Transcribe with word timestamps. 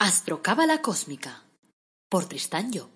Astrocábala 0.00 0.80
Cósmica 0.80 1.42
por 2.08 2.26
Tristán 2.26 2.70
Job. 2.72 2.88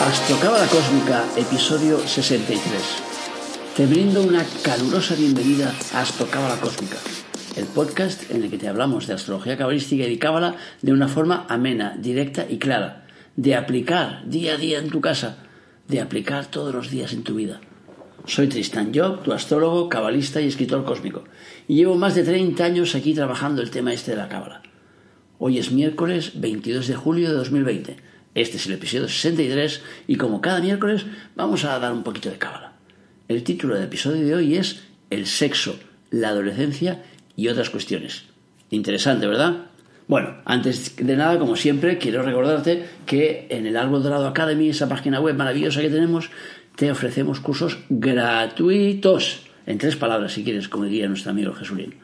Astrocábala 0.00 0.66
Cósmica, 0.66 1.24
episodio 1.36 2.00
63. 2.08 2.58
Te 3.76 3.86
brindo 3.86 4.20
una 4.24 4.44
calurosa 4.64 5.14
bienvenida 5.14 5.72
a 5.94 6.00
Astrocábala 6.00 6.60
Cósmica, 6.60 6.96
el 7.56 7.66
podcast 7.66 8.30
en 8.30 8.42
el 8.42 8.50
que 8.50 8.56
te 8.56 8.68
hablamos 8.68 9.06
de 9.06 9.14
astrología 9.14 9.58
cabalística 9.58 10.04
y 10.04 10.10
de 10.10 10.18
cábala 10.18 10.56
de 10.80 10.92
una 10.92 11.08
forma 11.08 11.46
amena, 11.48 11.96
directa 11.98 12.46
y 12.48 12.58
clara, 12.58 13.06
de 13.36 13.54
aplicar 13.54 14.22
día 14.26 14.54
a 14.54 14.56
día 14.56 14.78
en 14.78 14.88
tu 14.88 15.00
casa, 15.00 15.38
de 15.88 16.00
aplicar 16.00 16.46
todos 16.46 16.74
los 16.74 16.90
días 16.90 17.12
en 17.12 17.24
tu 17.24 17.34
vida. 17.34 17.60
Soy 18.24 18.46
Tristan 18.48 18.92
Job, 18.94 19.22
tu 19.22 19.32
astrólogo, 19.32 19.88
cabalista 19.88 20.40
y 20.40 20.46
escritor 20.46 20.84
cósmico, 20.84 21.24
y 21.68 21.76
llevo 21.76 21.96
más 21.96 22.14
de 22.14 22.22
30 22.22 22.64
años 22.64 22.94
aquí 22.94 23.12
trabajando 23.12 23.60
el 23.60 23.70
tema 23.70 23.92
este 23.92 24.12
de 24.12 24.18
la 24.18 24.28
cábala. 24.28 24.62
Hoy 25.38 25.58
es 25.58 25.72
miércoles 25.72 26.40
22 26.40 26.86
de 26.86 26.94
julio 26.94 27.28
de 27.28 27.34
2020. 27.34 27.96
Este 28.34 28.56
es 28.56 28.66
el 28.66 28.74
episodio 28.74 29.08
63 29.08 29.82
y 30.06 30.16
como 30.16 30.40
cada 30.40 30.60
miércoles 30.60 31.04
vamos 31.34 31.64
a 31.64 31.78
dar 31.78 31.92
un 31.92 32.02
poquito 32.02 32.30
de 32.30 32.38
cábala. 32.38 32.72
El 33.28 33.42
título 33.42 33.74
del 33.74 33.84
episodio 33.84 34.24
de 34.24 34.34
hoy 34.34 34.56
es 34.56 34.84
El 35.10 35.26
sexo, 35.26 35.78
la 36.10 36.28
adolescencia 36.28 37.02
y 37.36 37.48
otras 37.48 37.70
cuestiones. 37.70 38.24
Interesante, 38.70 39.26
¿verdad? 39.26 39.66
Bueno, 40.08 40.36
antes 40.44 40.96
de 40.96 41.16
nada, 41.16 41.38
como 41.38 41.56
siempre, 41.56 41.98
quiero 41.98 42.22
recordarte 42.22 42.86
que 43.06 43.46
en 43.50 43.66
el 43.66 43.76
Árbol 43.76 44.02
Dorado 44.02 44.26
Academy, 44.26 44.68
esa 44.68 44.88
página 44.88 45.20
web 45.20 45.36
maravillosa 45.36 45.80
que 45.80 45.90
tenemos, 45.90 46.30
te 46.76 46.90
ofrecemos 46.90 47.40
cursos 47.40 47.78
gratuitos, 47.88 49.42
en 49.66 49.78
tres 49.78 49.96
palabras, 49.96 50.32
si 50.32 50.44
quieres, 50.44 50.68
como 50.68 50.84
diría 50.84 51.08
nuestro 51.08 51.30
amigo 51.30 51.52
Jesulín. 51.52 51.94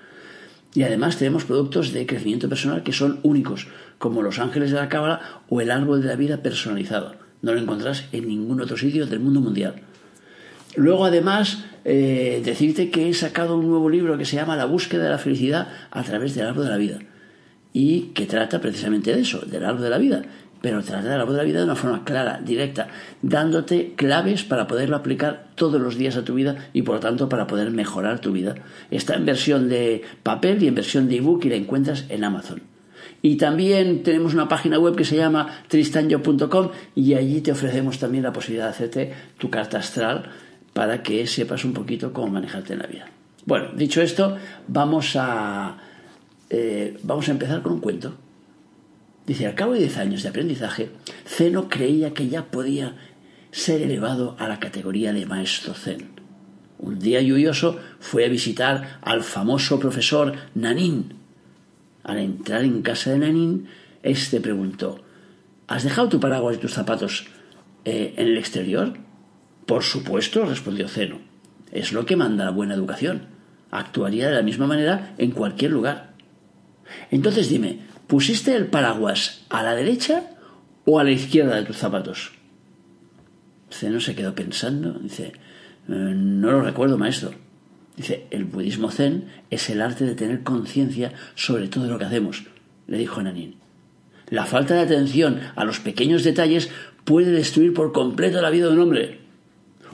Y 0.75 0.83
además 0.83 1.17
tenemos 1.17 1.45
productos 1.45 1.93
de 1.93 2.07
crecimiento 2.07 2.49
personal 2.49 2.83
que 2.83 2.93
son 2.93 3.21
únicos, 3.23 3.67
como 3.99 4.23
los 4.23 4.39
ángeles 4.39 4.71
de 4.71 4.77
la 4.77 4.89
cábala 4.89 5.43
o 5.49 5.61
el 5.61 5.71
árbol 5.71 6.03
de 6.03 6.09
la 6.09 6.17
vida 6.17 6.43
personalizado. 6.43 7.17
No 7.43 7.53
lo 7.53 7.61
encontrás 7.61 8.05
en 8.13 8.29
ningún 8.29 8.61
otro 8.61 8.77
sitio 8.77 9.07
del 9.07 9.21
mundo 9.21 9.41
mundial. 9.41 9.83
Luego, 10.79 11.07
además, 11.07 11.65
eh, 11.85 12.41
decirte 12.45 12.89
que 12.91 13.09
he 13.09 13.15
sacado 13.15 13.57
un 13.57 13.69
nuevo 13.69 13.91
libro 13.91 14.17
que 14.17 14.25
se 14.25 14.37
llama 14.37 14.55
La 14.55 14.65
búsqueda 14.65 15.03
de 15.03 15.11
la 15.11 15.19
felicidad 15.19 15.67
a 15.91 16.05
través 16.05 16.37
del 16.37 16.47
árbol 16.47 16.67
de 16.67 16.71
la 16.71 16.77
vida 16.77 16.99
y 17.73 18.13
que 18.15 18.27
trata 18.27 18.61
precisamente 18.61 19.13
de 19.13 19.23
eso, 19.23 19.41
del 19.41 19.65
árbol 19.65 19.83
de 19.83 19.91
la 19.91 19.99
vida, 19.99 20.23
pero 20.63 20.81
trata 20.85 21.09
del 21.09 21.21
árbol 21.21 21.35
de 21.35 21.43
la 21.43 21.47
vida 21.47 21.59
de 21.59 21.65
una 21.65 21.75
forma 21.75 22.05
clara, 22.05 22.41
directa, 22.45 22.87
dándote 23.23 23.95
claves 23.97 24.45
para 24.45 24.69
poderlo 24.69 24.95
aplicar 24.95 25.49
todos 25.57 25.81
los 25.81 25.97
días 25.97 26.17
a 26.17 26.25
tu 26.25 26.35
vida 26.35 26.69
y 26.73 26.83
por 26.83 26.95
lo 26.95 27.01
tanto 27.01 27.29
para 27.29 27.49
poder 27.49 27.73
mejorar 27.73 28.21
tu 28.21 28.31
vida. 28.31 28.55
Está 28.93 29.17
en 29.17 29.27
versión 29.27 29.69
de 29.69 30.03
papel 30.23 30.63
y 30.63 30.69
en 30.69 30.77
versión 30.77 31.09
de 31.09 31.17
ebook 31.17 31.45
y 31.45 31.49
la 31.49 31.57
encuentras 31.57 32.05
en 32.09 32.23
Amazon. 32.23 32.63
Y 33.21 33.37
también 33.37 34.05
tenemos 34.05 34.33
una 34.33 34.47
página 34.47 34.79
web 34.79 34.95
que 34.95 35.05
se 35.05 35.17
llama 35.17 35.49
tristanyo.com 35.67 36.69
y 36.95 37.15
allí 37.15 37.41
te 37.41 37.51
ofrecemos 37.51 37.99
también 37.99 38.23
la 38.23 38.33
posibilidad 38.33 38.67
de 38.67 38.71
hacerte 38.71 39.13
tu 39.39 39.51
carta 39.51 39.79
astral 39.79 40.31
para 40.79 41.03
que 41.03 41.27
sepas 41.27 41.65
un 41.65 41.73
poquito 41.73 42.13
cómo 42.13 42.29
manejarte 42.29 42.75
en 42.75 42.79
la 42.79 42.87
vida. 42.87 43.07
Bueno, 43.45 43.71
dicho 43.75 44.01
esto, 44.01 44.37
vamos 44.69 45.17
a, 45.17 45.77
eh, 46.51 46.97
vamos 47.03 47.27
a 47.27 47.33
empezar 47.33 47.63
con 47.63 47.73
un 47.73 47.81
cuento. 47.81 48.15
Dice, 49.27 49.49
al 49.49 49.57
cabo 49.57 49.73
de 49.73 49.81
10 49.81 49.99
años 49.99 50.23
de 50.23 50.29
aprendizaje, 50.29 50.91
Zeno 51.27 51.69
creía 51.69 52.15
que 52.15 52.29
ya 52.29 52.45
podía 52.45 52.95
ser 53.51 53.83
elevado 53.83 54.37
a 54.39 54.47
la 54.47 54.61
categoría 54.61 55.13
de 55.13 55.27
maestro 55.27 55.75
zen. 55.75 56.11
Un 56.79 57.01
día 57.01 57.21
lluvioso 57.23 57.81
fue 57.99 58.25
a 58.25 58.29
visitar 58.29 59.01
al 59.03 59.25
famoso 59.25 59.81
profesor 59.81 60.35
Nanin. 60.55 61.15
Al 62.05 62.19
entrar 62.19 62.63
en 62.63 62.83
casa 62.83 63.11
de 63.11 63.19
Nanin, 63.19 63.67
éste 64.05 64.41
preguntó, 64.41 65.01
¿Has 65.67 65.83
dejado 65.83 66.09
tu 66.09 66.21
paraguas 66.21 66.55
y 66.55 66.61
tus 66.61 66.73
zapatos 66.73 67.27
eh, 67.85 68.15
en 68.17 68.29
el 68.29 68.39
exterior? 68.39 69.08
Por 69.69 69.83
supuesto, 69.83 70.47
respondió 70.47 70.89
Zeno. 70.89 71.19
Es 71.73 71.93
lo 71.93 72.07
que 72.07 72.17
manda 72.17 72.47
la 72.47 72.53
buena 72.53 72.73
educación. 72.73 73.27
Actuaría 73.71 74.29
de 74.29 74.35
la 74.35 74.43
misma 74.43 74.67
manera 74.67 75.13
en 75.19 75.31
cualquier 75.31 75.73
lugar. 75.73 76.15
Entonces 77.11 77.51
dime, 77.51 77.81
¿pusiste 78.07 78.57
el 78.57 78.69
paraguas 78.69 79.45
a 79.51 79.63
la 79.63 79.75
derecha 79.75 80.31
o 80.87 80.99
a 80.99 81.05
la 81.05 81.11
izquierda 81.11 81.57
de 81.57 81.65
tus 81.65 81.77
zapatos? 81.77 82.33
Zeno 83.71 84.01
se 84.01 84.15
quedó 84.15 84.35
pensando. 84.35 84.95
Dice, 85.01 85.27
"Eh, 85.27 85.33
no 85.87 86.51
lo 86.51 86.63
recuerdo, 86.63 86.97
maestro. 86.97 87.33
Dice, 87.95 88.27
el 88.31 88.47
budismo 88.47 88.91
zen 88.91 89.27
es 89.51 89.69
el 89.69 89.83
arte 89.83 90.07
de 90.07 90.15
tener 90.15 90.45
conciencia 90.45 91.13
sobre 91.35 91.69
todo 91.69 91.89
lo 91.89 91.99
que 91.99 92.07
hacemos, 92.07 92.45
le 92.87 92.97
dijo 92.97 93.23
Nanin. 93.23 93.57
La 94.31 94.47
falta 94.47 94.73
de 94.73 94.81
atención 94.81 95.41
a 95.57 95.65
los 95.67 95.79
pequeños 95.79 96.25
detalles 96.25 96.71
puede 97.05 97.33
destruir 97.33 97.75
por 97.75 97.93
completo 97.93 98.41
la 98.41 98.49
vida 98.49 98.69
de 98.69 98.73
un 98.73 98.81
hombre. 98.81 99.28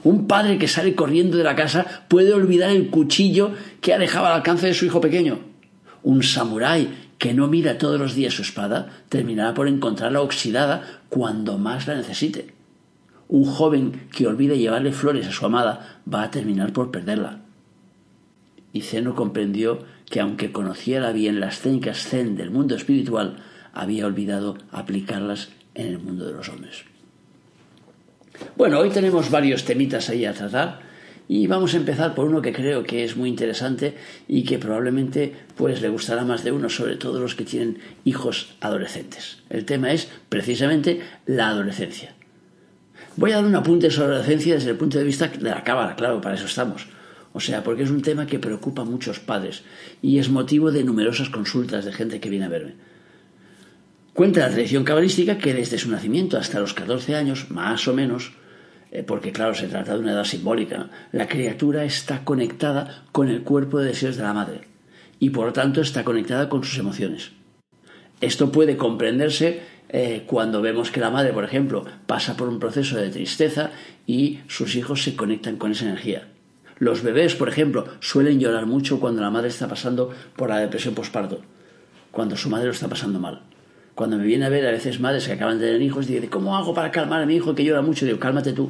Un 0.05 0.27
padre 0.27 0.59
que 0.59 0.67
sale 0.67 0.93
corriendo 0.93 1.35
de 1.35 1.43
la 1.43 1.55
casa 1.55 2.05
puede 2.07 2.31
olvidar 2.31 2.69
el 2.69 2.91
cuchillo 2.91 3.53
que 3.81 3.91
ha 3.91 3.97
dejado 3.97 4.27
al 4.27 4.33
alcance 4.33 4.67
de 4.67 4.75
su 4.75 4.85
hijo 4.85 5.01
pequeño. 5.01 5.39
Un 6.03 6.21
samurái 6.21 6.89
que 7.17 7.33
no 7.33 7.47
mira 7.47 7.79
todos 7.79 7.99
los 7.99 8.13
días 8.13 8.35
su 8.35 8.43
espada 8.43 9.03
terminará 9.09 9.55
por 9.55 9.67
encontrarla 9.67 10.21
oxidada 10.21 11.01
cuando 11.09 11.57
más 11.57 11.87
la 11.87 11.95
necesite. 11.95 12.53
Un 13.29 13.45
joven 13.45 14.07
que 14.15 14.27
olvide 14.27 14.59
llevarle 14.59 14.91
flores 14.91 15.25
a 15.25 15.31
su 15.31 15.43
amada 15.43 16.01
va 16.07 16.21
a 16.21 16.29
terminar 16.29 16.71
por 16.71 16.91
perderla. 16.91 17.39
Y 18.73 18.81
Zeno 18.81 19.15
comprendió 19.15 19.85
que 20.07 20.19
aunque 20.19 20.51
conociera 20.51 21.13
bien 21.13 21.39
las 21.39 21.61
técnicas 21.61 22.07
zen 22.07 22.35
del 22.37 22.51
mundo 22.51 22.75
espiritual, 22.75 23.37
había 23.73 24.05
olvidado 24.05 24.55
aplicarlas 24.71 25.49
en 25.73 25.87
el 25.87 25.97
mundo 25.97 26.27
de 26.27 26.33
los 26.33 26.47
hombres. 26.49 26.85
Bueno, 28.55 28.79
hoy 28.79 28.89
tenemos 28.89 29.29
varios 29.29 29.65
temitas 29.65 30.09
ahí 30.09 30.25
a 30.25 30.33
tratar 30.33 30.79
y 31.27 31.47
vamos 31.47 31.73
a 31.73 31.77
empezar 31.77 32.13
por 32.13 32.25
uno 32.25 32.41
que 32.41 32.53
creo 32.53 32.83
que 32.83 33.03
es 33.03 33.17
muy 33.17 33.29
interesante 33.29 33.95
y 34.27 34.43
que 34.43 34.59
probablemente 34.59 35.33
pues 35.55 35.81
le 35.81 35.89
gustará 35.89 36.23
más 36.23 36.43
de 36.43 36.51
uno, 36.51 36.69
sobre 36.69 36.95
todo 36.95 37.19
los 37.19 37.35
que 37.35 37.45
tienen 37.45 37.79
hijos 38.03 38.55
adolescentes. 38.61 39.39
El 39.49 39.65
tema 39.65 39.91
es 39.91 40.09
precisamente 40.29 41.01
la 41.25 41.49
adolescencia. 41.49 42.13
Voy 43.17 43.31
a 43.31 43.35
dar 43.35 43.45
un 43.45 43.55
apunte 43.55 43.89
sobre 43.89 44.09
la 44.09 44.15
adolescencia 44.15 44.55
desde 44.55 44.71
el 44.71 44.77
punto 44.77 44.97
de 44.97 45.03
vista 45.03 45.27
de 45.27 45.49
la 45.49 45.63
cámara, 45.63 45.95
claro, 45.95 46.21
para 46.21 46.35
eso 46.35 46.45
estamos. 46.45 46.87
O 47.33 47.39
sea, 47.39 47.63
porque 47.63 47.83
es 47.83 47.89
un 47.89 48.01
tema 48.01 48.27
que 48.27 48.39
preocupa 48.39 48.83
a 48.83 48.85
muchos 48.85 49.19
padres 49.19 49.63
y 50.01 50.19
es 50.19 50.29
motivo 50.29 50.71
de 50.71 50.83
numerosas 50.83 51.29
consultas 51.29 51.83
de 51.83 51.91
gente 51.91 52.19
que 52.19 52.29
viene 52.29 52.45
a 52.45 52.49
verme. 52.49 52.75
Cuenta 54.15 54.39
la 54.39 54.49
tradición 54.49 54.85
cabalística 54.85 55.37
que 55.37 55.53
desde 55.53 55.77
su 55.77 55.91
nacimiento 55.91 56.37
hasta 56.37 56.61
los 56.61 56.73
14 56.73 57.15
años, 57.15 57.51
más 57.51 57.85
o 57.89 57.93
menos, 57.93 58.31
eh, 58.89 59.03
porque 59.03 59.33
claro, 59.33 59.53
se 59.55 59.67
trata 59.67 59.93
de 59.93 59.99
una 59.99 60.13
edad 60.13 60.23
simbólica, 60.23 60.89
la 61.11 61.27
criatura 61.27 61.83
está 61.83 62.23
conectada 62.23 63.03
con 63.11 63.27
el 63.27 63.41
cuerpo 63.41 63.77
de 63.77 63.87
deseos 63.87 64.15
de 64.15 64.23
la 64.23 64.33
madre 64.33 64.61
y 65.19 65.31
por 65.31 65.47
lo 65.47 65.51
tanto 65.51 65.81
está 65.81 66.05
conectada 66.05 66.47
con 66.47 66.63
sus 66.63 66.77
emociones. 66.77 67.33
Esto 68.21 68.53
puede 68.53 68.77
comprenderse 68.77 69.63
eh, 69.89 70.23
cuando 70.25 70.61
vemos 70.61 70.91
que 70.91 71.01
la 71.01 71.11
madre, 71.11 71.33
por 71.33 71.43
ejemplo, 71.43 71.83
pasa 72.07 72.37
por 72.37 72.47
un 72.47 72.59
proceso 72.59 72.95
de 72.95 73.09
tristeza 73.09 73.71
y 74.07 74.39
sus 74.47 74.77
hijos 74.77 75.03
se 75.03 75.17
conectan 75.17 75.57
con 75.57 75.73
esa 75.73 75.83
energía. 75.83 76.29
Los 76.79 77.03
bebés, 77.03 77.35
por 77.35 77.49
ejemplo, 77.49 77.89
suelen 77.99 78.39
llorar 78.39 78.65
mucho 78.65 79.01
cuando 79.01 79.21
la 79.21 79.29
madre 79.29 79.49
está 79.49 79.67
pasando 79.67 80.13
por 80.37 80.47
la 80.47 80.59
depresión 80.59 80.95
postparto, 80.95 81.41
cuando 82.11 82.37
su 82.37 82.49
madre 82.49 82.67
lo 82.67 82.71
está 82.71 82.87
pasando 82.87 83.19
mal. 83.19 83.41
Cuando 83.95 84.17
me 84.17 84.25
viene 84.25 84.45
a 84.45 84.49
ver 84.49 84.67
a 84.67 84.71
veces 84.71 84.99
madres 84.99 85.25
que 85.25 85.33
acaban 85.33 85.57
de 85.57 85.67
tener 85.67 85.81
hijos, 85.81 86.05
dicen, 86.05 86.29
¿cómo 86.29 86.55
hago 86.57 86.73
para 86.73 86.91
calmar 86.91 87.23
a 87.23 87.25
mi 87.25 87.35
hijo 87.35 87.55
que 87.55 87.63
llora 87.63 87.81
mucho? 87.81 88.05
Digo, 88.05 88.19
cálmate 88.19 88.51
tú. 88.51 88.69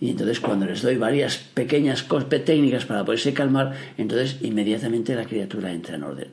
Y 0.00 0.10
entonces 0.10 0.38
cuando 0.38 0.66
les 0.66 0.82
doy 0.82 0.96
varias 0.96 1.38
pequeñas 1.38 2.06
técnicas 2.44 2.84
para 2.84 3.04
poderse 3.04 3.32
calmar, 3.32 3.74
entonces 3.96 4.36
inmediatamente 4.42 5.14
la 5.14 5.24
criatura 5.24 5.72
entra 5.72 5.96
en 5.96 6.04
orden. 6.04 6.28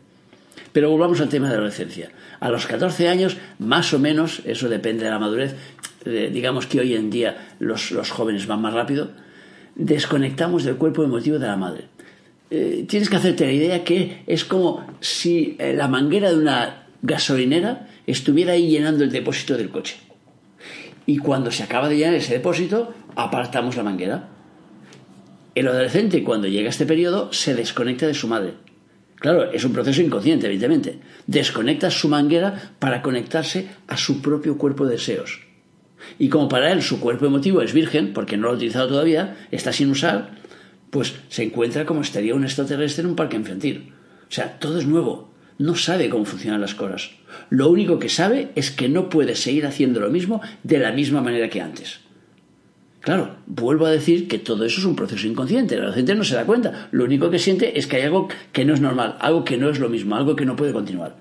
Pero 0.72 0.90
volvamos 0.90 1.22
al 1.22 1.30
tema 1.30 1.48
de 1.48 1.54
la 1.54 1.60
adolescencia. 1.60 2.12
A 2.42 2.50
los 2.50 2.68
14 2.68 3.08
años, 3.08 3.38
más 3.60 3.94
o 3.94 4.00
menos, 4.00 4.42
eso 4.46 4.68
depende 4.68 5.06
de 5.06 5.10
la 5.10 5.20
madurez, 5.20 5.56
digamos 6.06 6.68
que 6.68 6.82
hoy 6.82 6.94
en 6.94 7.10
día 7.10 7.56
los, 7.60 7.92
los, 7.92 8.12
jóvenes 8.12 8.46
van 8.46 8.62
más 8.62 8.74
rápido, 8.74 9.10
desconectamos 9.76 10.64
del 10.64 10.76
cuerpo 10.76 11.04
emotivo 11.04 11.40
de 11.40 11.48
la 11.48 11.56
madre. 11.56 11.86
Eh, 12.52 12.86
tienes 12.88 13.10
que 13.10 13.16
hacerte 13.16 13.46
la 13.46 13.54
idea 13.54 13.84
que 13.84 14.22
es 14.28 14.46
como 14.46 14.86
si 15.00 15.56
eh, 15.58 15.74
la 15.74 15.88
manguera 15.88 16.30
de 16.30 16.38
una 16.38 16.85
gasolinera 17.06 17.88
estuviera 18.08 18.54
ahí 18.54 18.70
llenando 18.70 19.04
el 19.04 19.12
depósito 19.12 19.58
del 19.58 19.70
coche. 19.70 19.98
Y 21.06 21.18
cuando 21.18 21.52
se 21.52 21.64
acaba 21.64 21.88
de 21.88 21.98
llenar 21.98 22.16
ese 22.16 22.34
depósito, 22.34 22.94
apartamos 23.16 23.78
la 23.78 23.84
manguera. 23.84 24.30
El 25.54 25.68
adolescente, 25.68 26.24
cuando 26.24 26.48
llega 26.48 26.68
a 26.68 26.72
este 26.72 26.86
periodo, 26.86 27.32
se 27.32 27.54
desconecta 27.54 28.08
de 28.08 28.14
su 28.14 28.28
madre. 28.28 28.54
Claro, 29.18 29.52
es 29.52 29.64
un 29.64 29.72
proceso 29.72 30.02
inconsciente, 30.02 30.48
evidentemente. 30.48 31.00
Desconecta 31.28 31.90
su 31.92 32.10
manguera 32.10 32.74
para 32.80 33.02
conectarse 33.02 33.70
a 33.88 33.98
su 33.98 34.22
propio 34.22 34.58
cuerpo 34.58 34.86
de 34.86 34.94
deseos. 34.94 35.42
Y 36.20 36.30
como 36.30 36.50
para 36.50 36.72
él 36.72 36.82
su 36.82 37.00
cuerpo 37.00 37.26
emotivo 37.26 37.62
es 37.62 37.74
virgen, 37.74 38.14
porque 38.14 38.36
no 38.36 38.44
lo 38.44 38.50
ha 38.50 38.56
utilizado 38.56 38.88
todavía, 38.88 39.48
está 39.52 39.72
sin 39.72 39.90
usar, 39.90 40.32
pues 40.90 41.16
se 41.30 41.44
encuentra 41.44 41.86
como 41.86 42.02
estaría 42.02 42.36
un 42.36 42.44
extraterrestre 42.44 43.04
en 43.04 43.10
un 43.12 43.16
parque 43.16 43.38
infantil. 43.38 43.94
O 44.28 44.32
sea, 44.32 44.60
todo 44.60 44.80
es 44.80 44.86
nuevo. 44.86 45.35
No 45.58 45.76
sabe 45.76 46.10
cómo 46.10 46.26
funcionan 46.26 46.62
las 46.62 46.76
cosas. 46.76 47.12
Lo 47.50 47.70
único 47.70 48.00
que 48.00 48.10
sabe 48.10 48.50
es 48.56 48.72
que 48.72 48.90
no 48.90 49.10
puede 49.10 49.36
seguir 49.36 49.66
haciendo 49.66 50.00
lo 50.00 50.10
mismo 50.10 50.42
de 50.64 50.80
la 50.80 50.92
misma 50.92 51.22
manera 51.22 51.50
que 51.50 51.62
antes. 51.62 52.00
Claro, 53.00 53.36
vuelvo 53.46 53.86
a 53.86 53.92
decir 53.92 54.28
que 54.28 54.40
todo 54.40 54.66
eso 54.66 54.80
es 54.80 54.86
un 54.86 54.96
proceso 54.96 55.28
inconsciente. 55.28 55.78
La 55.78 55.94
gente 55.94 56.16
no 56.16 56.24
se 56.24 56.36
da 56.36 56.46
cuenta. 56.46 56.90
Lo 56.92 57.04
único 57.04 57.30
que 57.30 57.38
siente 57.38 57.78
es 57.78 57.86
que 57.86 57.98
hay 57.98 58.02
algo 58.02 58.28
que 58.52 58.66
no 58.66 58.74
es 58.74 58.82
normal, 58.82 59.16
algo 59.20 59.46
que 59.46 59.58
no 59.58 59.70
es 59.70 59.80
lo 59.80 59.90
mismo, 59.90 60.16
algo 60.16 60.36
que 60.36 60.46
no 60.46 60.56
puede 60.56 60.74
continuar. 60.74 61.16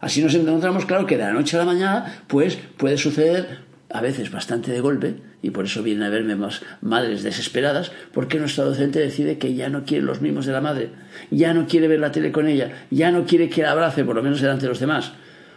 Así 0.00 0.22
nos 0.22 0.34
encontramos, 0.34 0.86
claro, 0.86 1.06
que 1.06 1.16
de 1.16 1.24
la 1.24 1.32
noche 1.32 1.56
a 1.56 1.60
la 1.60 1.64
mañana, 1.64 2.22
pues 2.28 2.56
puede 2.76 2.98
suceder 2.98 3.64
a 3.90 4.00
veces 4.00 4.30
bastante 4.30 4.72
de 4.72 4.80
golpe, 4.80 5.16
y 5.42 5.50
por 5.50 5.66
eso 5.66 5.82
vienen 5.82 6.04
a 6.04 6.10
verme 6.10 6.36
más 6.36 6.62
madres 6.80 7.22
desesperadas, 7.22 7.92
porque 8.12 8.38
nuestra 8.38 8.64
docente 8.64 8.98
decide 8.98 9.38
que 9.38 9.54
ya 9.54 9.68
no 9.68 9.84
quiere 9.84 10.04
los 10.04 10.20
mimos 10.20 10.46
de 10.46 10.52
la 10.52 10.60
madre, 10.60 10.90
ya 11.30 11.54
no 11.54 11.66
quiere 11.66 11.88
ver 11.88 12.00
la 12.00 12.12
tele 12.12 12.32
con 12.32 12.48
ella, 12.48 12.86
ya 12.90 13.10
no 13.10 13.24
quiere 13.24 13.48
que 13.48 13.62
la 13.62 13.72
abrace, 13.72 14.04
por 14.04 14.16
lo 14.16 14.22
menos 14.22 14.40
delante 14.40 14.62
de 14.62 14.70
los 14.70 14.80
demás. 14.80 15.12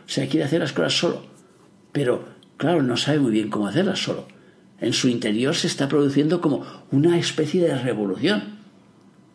O 0.06 0.10
sea, 0.10 0.28
quiere 0.28 0.46
hacer 0.46 0.60
las 0.60 0.74
cosas 0.74 0.98
solo. 0.98 1.26
Pero, 1.92 2.28
claro, 2.58 2.82
no 2.82 2.98
sabe 2.98 3.20
muy 3.20 3.32
bien 3.32 3.50
cómo 3.50 3.68
hacerlas 3.68 4.00
solo. 4.00 4.28
En 4.80 4.94
su 4.94 5.08
interior 5.10 5.56
se 5.56 5.68
está 5.68 5.90
produciendo 5.90 6.40
como 6.42 6.66
una 6.92 7.18
especie 7.18 7.62
de 7.62 7.78
revolución. 7.78 8.58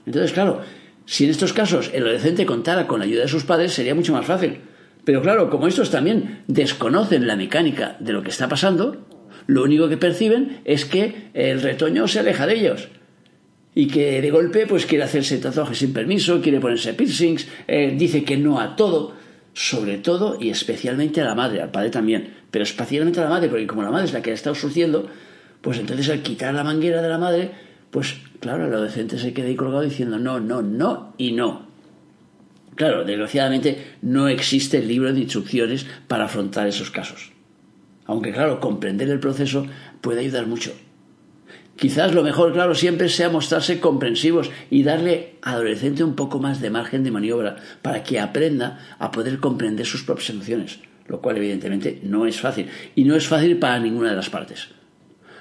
Entonces, 0.07 0.33
claro, 0.33 0.63
si 1.05 1.25
en 1.25 1.31
estos 1.31 1.53
casos 1.53 1.91
el 1.93 2.05
adolescente 2.05 2.47
contara 2.47 2.87
con 2.87 3.01
la 3.01 3.07
ayuda 3.07 3.23
de 3.23 3.29
sus 3.29 3.45
padres, 3.45 3.73
sería 3.73 3.95
mucho 3.95 4.13
más 4.13 4.27
fácil. 4.27 4.61
Pero 5.05 5.23
claro, 5.23 5.51
como 5.51 5.67
estos 5.67 5.91
también 5.91 6.43
desconocen 6.47 7.27
la 7.27 7.37
mecánica 7.37 7.97
de 7.99 8.13
lo 8.13 8.23
que 8.23 8.31
está 8.31 8.49
pasando, 8.49 9.05
lo 9.47 9.65
único 9.65 9.89
que 9.89 9.97
perciben 9.97 10.61
es 10.65 10.85
que 10.85 11.31
el 11.35 11.61
retoño 11.61 12.07
se 12.07 12.21
aleja 12.21 12.47
de 12.47 12.55
ellos. 12.55 12.89
Y 13.75 13.89
que 13.89 14.21
de 14.21 14.31
golpe 14.31 14.67
pues 14.67 14.87
quiere 14.87 15.05
hacerse 15.05 15.39
tatuajes 15.39 15.79
sin 15.79 15.93
permiso, 15.93 16.41
quiere 16.41 16.61
ponerse 16.61 16.95
piercings, 16.95 17.49
eh, 17.67 17.95
dice 17.97 18.23
que 18.23 18.37
no 18.37 18.61
a 18.61 18.77
todo, 18.77 19.15
sobre 19.55 19.99
todo 19.99 20.37
y 20.39 20.51
especialmente 20.51 21.21
a 21.21 21.25
la 21.25 21.35
madre, 21.35 21.63
al 21.63 21.71
padre 21.71 21.91
también, 21.91 22.35
pero 22.51 22.65
especialmente 22.65 23.21
a 23.21 23.25
la 23.25 23.31
madre, 23.31 23.49
porque 23.49 23.67
como 23.67 23.83
la 23.83 23.91
madre 23.91 24.05
es 24.05 24.13
la 24.13 24.21
que 24.21 24.31
ha 24.31 24.35
estado 24.35 24.55
surciendo, 24.55 25.09
pues 25.63 25.79
entonces 25.79 26.11
al 26.11 26.23
quitar 26.23 26.55
la 26.55 26.65
manguera 26.65 27.01
de 27.01 27.09
la 27.09 27.19
madre, 27.19 27.51
pues 27.91 28.17
claro, 28.41 28.67
el 28.67 28.75
adolescente 28.75 29.19
se 29.19 29.33
queda 29.33 29.47
ahí 29.47 29.57
colgado 29.57 29.83
diciendo 29.83 30.19
no, 30.19 30.39
no, 30.39 30.61
no 30.61 31.15
y 31.17 31.33
no. 31.33 31.72
Claro, 32.75 33.05
desgraciadamente 33.05 33.97
no 34.01 34.29
existe 34.29 34.79
el 34.79 34.89
libro 34.89 35.13
de 35.13 35.21
instrucciones 35.21 35.87
para 36.09 36.25
afrontar 36.25 36.67
esos 36.67 36.91
casos. 36.91 37.33
Aunque 38.07 38.33
claro, 38.33 38.61
comprender 38.61 39.11
el 39.11 39.21
proceso 39.21 39.67
puede 40.01 40.21
ayudar 40.21 40.47
mucho. 40.47 40.73
Quizás 41.77 42.15
lo 42.15 42.23
mejor, 42.23 42.53
claro, 42.53 42.75
siempre 42.75 43.09
sea 43.09 43.31
mostrarse 43.31 43.81
comprensivos 43.81 44.51
y 44.71 44.83
darle 44.83 45.37
al 45.43 45.55
adolescente 45.55 46.05
un 46.05 46.15
poco 46.15 46.39
más 46.39 46.61
de 46.61 46.71
margen 46.71 47.03
de 47.03 47.11
maniobra 47.11 47.57
para 47.81 48.03
que 48.03 48.21
aprenda 48.21 48.97
a 48.99 49.11
poder 49.11 49.39
comprender 49.39 49.87
sus 49.87 50.03
propias 50.05 50.31
emociones, 50.31 50.81
lo 51.09 51.21
cual 51.21 51.39
evidentemente 51.39 52.01
no 52.03 52.27
es 52.27 52.41
fácil 52.41 52.69
y 52.95 53.05
no 53.05 53.17
es 53.17 53.27
fácil 53.27 53.59
para 53.59 53.79
ninguna 53.81 54.11
de 54.11 54.17
las 54.17 54.31
partes. 54.31 54.69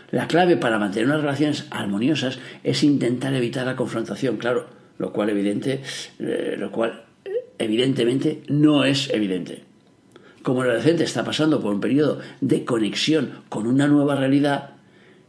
La 0.09 0.27
clave 0.27 0.57
para 0.57 0.79
mantener 0.79 1.07
unas 1.07 1.21
relaciones 1.21 1.67
armoniosas 1.69 2.39
es 2.63 2.83
intentar 2.83 3.33
evitar 3.33 3.65
la 3.65 3.75
confrontación, 3.75 4.37
claro, 4.37 4.67
lo 4.97 5.13
cual 5.13 5.29
evidente, 5.29 5.81
eh, 6.19 6.55
lo 6.57 6.71
cual 6.71 7.05
evidentemente 7.61 8.43
no 8.47 8.85
es 8.85 9.09
evidente. 9.11 9.63
Como 10.43 10.63
el 10.63 10.69
adolescente 10.69 11.03
está 11.03 11.23
pasando 11.23 11.61
por 11.61 11.73
un 11.73 11.81
periodo 11.81 12.19
de 12.39 12.65
conexión 12.65 13.43
con 13.49 13.67
una 13.67 13.87
nueva 13.87 14.15
realidad, 14.15 14.71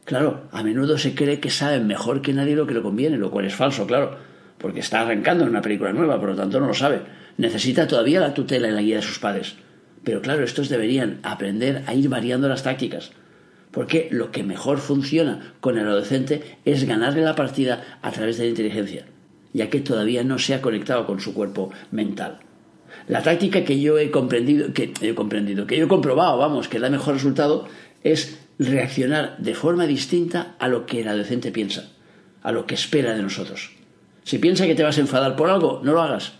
claro, 0.04 0.44
a 0.52 0.62
menudo 0.62 0.96
se 0.98 1.14
cree 1.14 1.40
que 1.40 1.50
sabe 1.50 1.80
mejor 1.80 2.22
que 2.22 2.32
nadie 2.32 2.56
lo 2.56 2.66
que 2.66 2.74
le 2.74 2.82
conviene, 2.82 3.18
lo 3.18 3.30
cual 3.30 3.44
es 3.44 3.54
falso, 3.54 3.86
claro, 3.86 4.16
porque 4.58 4.80
está 4.80 5.00
arrancando 5.00 5.44
en 5.44 5.50
una 5.50 5.62
película 5.62 5.92
nueva, 5.92 6.18
por 6.18 6.30
lo 6.30 6.36
tanto 6.36 6.60
no 6.60 6.66
lo 6.66 6.74
sabe. 6.74 7.02
Necesita 7.36 7.86
todavía 7.86 8.20
la 8.20 8.34
tutela 8.34 8.68
y 8.68 8.72
la 8.72 8.82
guía 8.82 8.96
de 8.96 9.02
sus 9.02 9.18
padres. 9.18 9.56
Pero 10.02 10.22
claro, 10.22 10.44
estos 10.44 10.68
deberían 10.68 11.20
aprender 11.22 11.82
a 11.86 11.94
ir 11.94 12.08
variando 12.08 12.48
las 12.48 12.62
tácticas, 12.62 13.12
porque 13.70 14.08
lo 14.10 14.32
que 14.32 14.42
mejor 14.42 14.78
funciona 14.78 15.54
con 15.60 15.78
el 15.78 15.86
adolescente 15.86 16.58
es 16.64 16.84
ganarle 16.84 17.22
la 17.22 17.36
partida 17.36 17.98
a 18.02 18.10
través 18.10 18.38
de 18.38 18.44
la 18.44 18.50
inteligencia 18.50 19.04
ya 19.52 19.70
que 19.70 19.80
todavía 19.80 20.24
no 20.24 20.38
se 20.38 20.54
ha 20.54 20.62
conectado 20.62 21.06
con 21.06 21.20
su 21.20 21.34
cuerpo 21.34 21.70
mental. 21.90 22.40
La 23.08 23.22
táctica 23.22 23.64
que 23.64 23.80
yo 23.80 23.98
he 23.98 24.10
comprendido, 24.10 24.72
que 24.72 24.92
he 25.00 25.14
comprendido, 25.14 25.66
que 25.66 25.76
yo 25.76 25.86
he 25.86 25.88
comprobado, 25.88 26.38
vamos, 26.38 26.68
que 26.68 26.78
da 26.78 26.90
mejor 26.90 27.14
resultado, 27.14 27.66
es 28.02 28.38
reaccionar 28.58 29.36
de 29.38 29.54
forma 29.54 29.86
distinta 29.86 30.54
a 30.58 30.68
lo 30.68 30.86
que 30.86 31.00
el 31.00 31.08
adolescente 31.08 31.52
piensa, 31.52 31.90
a 32.42 32.52
lo 32.52 32.66
que 32.66 32.74
espera 32.74 33.14
de 33.14 33.22
nosotros. 33.22 33.72
Si 34.24 34.38
piensa 34.38 34.66
que 34.66 34.74
te 34.74 34.82
vas 34.82 34.98
a 34.98 35.00
enfadar 35.00 35.36
por 35.36 35.50
algo, 35.50 35.80
no 35.82 35.92
lo 35.92 36.02
hagas. 36.02 36.34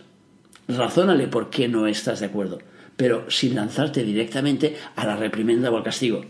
Razónale 0.67 1.27
por 1.27 1.49
qué 1.49 1.67
no 1.67 1.87
estás 1.87 2.21
de 2.21 2.27
acuerdo, 2.27 2.59
pero 2.95 3.29
sin 3.29 3.55
lanzarte 3.55 4.03
directamente 4.03 4.77
a 4.95 5.05
la 5.05 5.17
reprimenda 5.17 5.69
o 5.69 5.77
al 5.77 5.83
castigo. 5.83 6.23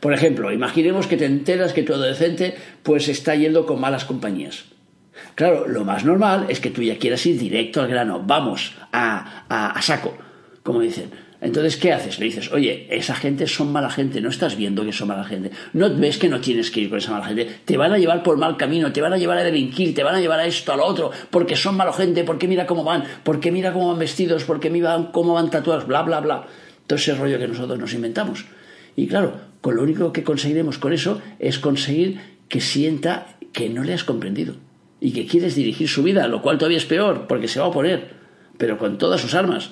Por 0.00 0.12
ejemplo, 0.12 0.52
imaginemos 0.52 1.06
que 1.06 1.16
te 1.16 1.26
enteras 1.26 1.72
que 1.72 1.82
tu 1.82 1.94
adolescente 1.94 2.56
pues 2.82 3.08
está 3.08 3.34
yendo 3.34 3.64
con 3.64 3.80
malas 3.80 4.04
compañías. 4.04 4.64
Claro, 5.36 5.68
lo 5.68 5.84
más 5.84 6.02
normal 6.02 6.46
es 6.48 6.60
que 6.60 6.70
tú 6.70 6.82
ya 6.82 6.96
quieras 6.96 7.26
ir 7.26 7.38
directo 7.38 7.82
al 7.82 7.88
grano, 7.88 8.22
vamos, 8.24 8.72
a, 8.90 9.78
saco, 9.82 10.16
como 10.62 10.80
dicen. 10.80 11.10
Entonces, 11.42 11.76
¿qué 11.76 11.92
haces? 11.92 12.18
Le 12.18 12.24
dices, 12.24 12.50
oye, 12.52 12.86
esa 12.88 13.14
gente 13.14 13.46
son 13.46 13.70
mala 13.70 13.90
gente, 13.90 14.22
no 14.22 14.30
estás 14.30 14.56
viendo 14.56 14.82
que 14.82 14.94
son 14.94 15.08
mala 15.08 15.24
gente, 15.24 15.50
no 15.74 15.94
ves 15.94 16.16
que 16.16 16.30
no 16.30 16.40
tienes 16.40 16.70
que 16.70 16.80
ir 16.80 16.88
con 16.88 16.96
esa 16.96 17.12
mala 17.12 17.26
gente, 17.26 17.44
te 17.66 17.76
van 17.76 17.92
a 17.92 17.98
llevar 17.98 18.22
por 18.22 18.38
mal 18.38 18.56
camino, 18.56 18.94
te 18.94 19.02
van 19.02 19.12
a 19.12 19.18
llevar 19.18 19.36
a 19.36 19.44
delinquir, 19.44 19.94
te 19.94 20.02
van 20.02 20.14
a 20.14 20.20
llevar 20.20 20.40
a 20.40 20.46
esto, 20.46 20.72
a 20.72 20.76
lo 20.78 20.86
otro, 20.86 21.10
porque 21.28 21.54
son 21.54 21.76
mala 21.76 21.92
gente, 21.92 22.24
porque 22.24 22.48
mira 22.48 22.66
cómo 22.66 22.82
van, 22.82 23.04
porque 23.22 23.52
mira 23.52 23.74
cómo 23.74 23.88
van 23.88 23.98
vestidos, 23.98 24.44
porque 24.44 24.70
mira 24.70 25.10
cómo 25.12 25.34
van 25.34 25.50
tatuados, 25.50 25.86
bla, 25.86 26.00
bla, 26.00 26.20
bla. 26.20 26.46
Todo 26.86 26.96
ese 26.98 27.14
rollo 27.14 27.38
que 27.38 27.46
nosotros 27.46 27.78
nos 27.78 27.92
inventamos. 27.92 28.46
Y 28.96 29.06
claro, 29.06 29.34
con 29.60 29.76
lo 29.76 29.82
único 29.82 30.14
que 30.14 30.24
conseguiremos 30.24 30.78
con 30.78 30.94
eso 30.94 31.20
es 31.38 31.58
conseguir 31.58 32.20
que 32.48 32.62
sienta 32.62 33.36
que 33.52 33.68
no 33.68 33.84
le 33.84 33.92
has 33.92 34.04
comprendido 34.04 34.54
y 35.06 35.12
que 35.12 35.24
quieres 35.24 35.54
dirigir 35.54 35.88
su 35.88 36.02
vida, 36.02 36.26
lo 36.26 36.42
cual 36.42 36.58
todavía 36.58 36.78
es 36.78 36.84
peor, 36.84 37.28
porque 37.28 37.46
se 37.46 37.60
va 37.60 37.66
a 37.66 37.68
oponer, 37.68 38.10
pero 38.58 38.76
con 38.76 38.98
todas 38.98 39.20
sus 39.20 39.34
armas. 39.34 39.70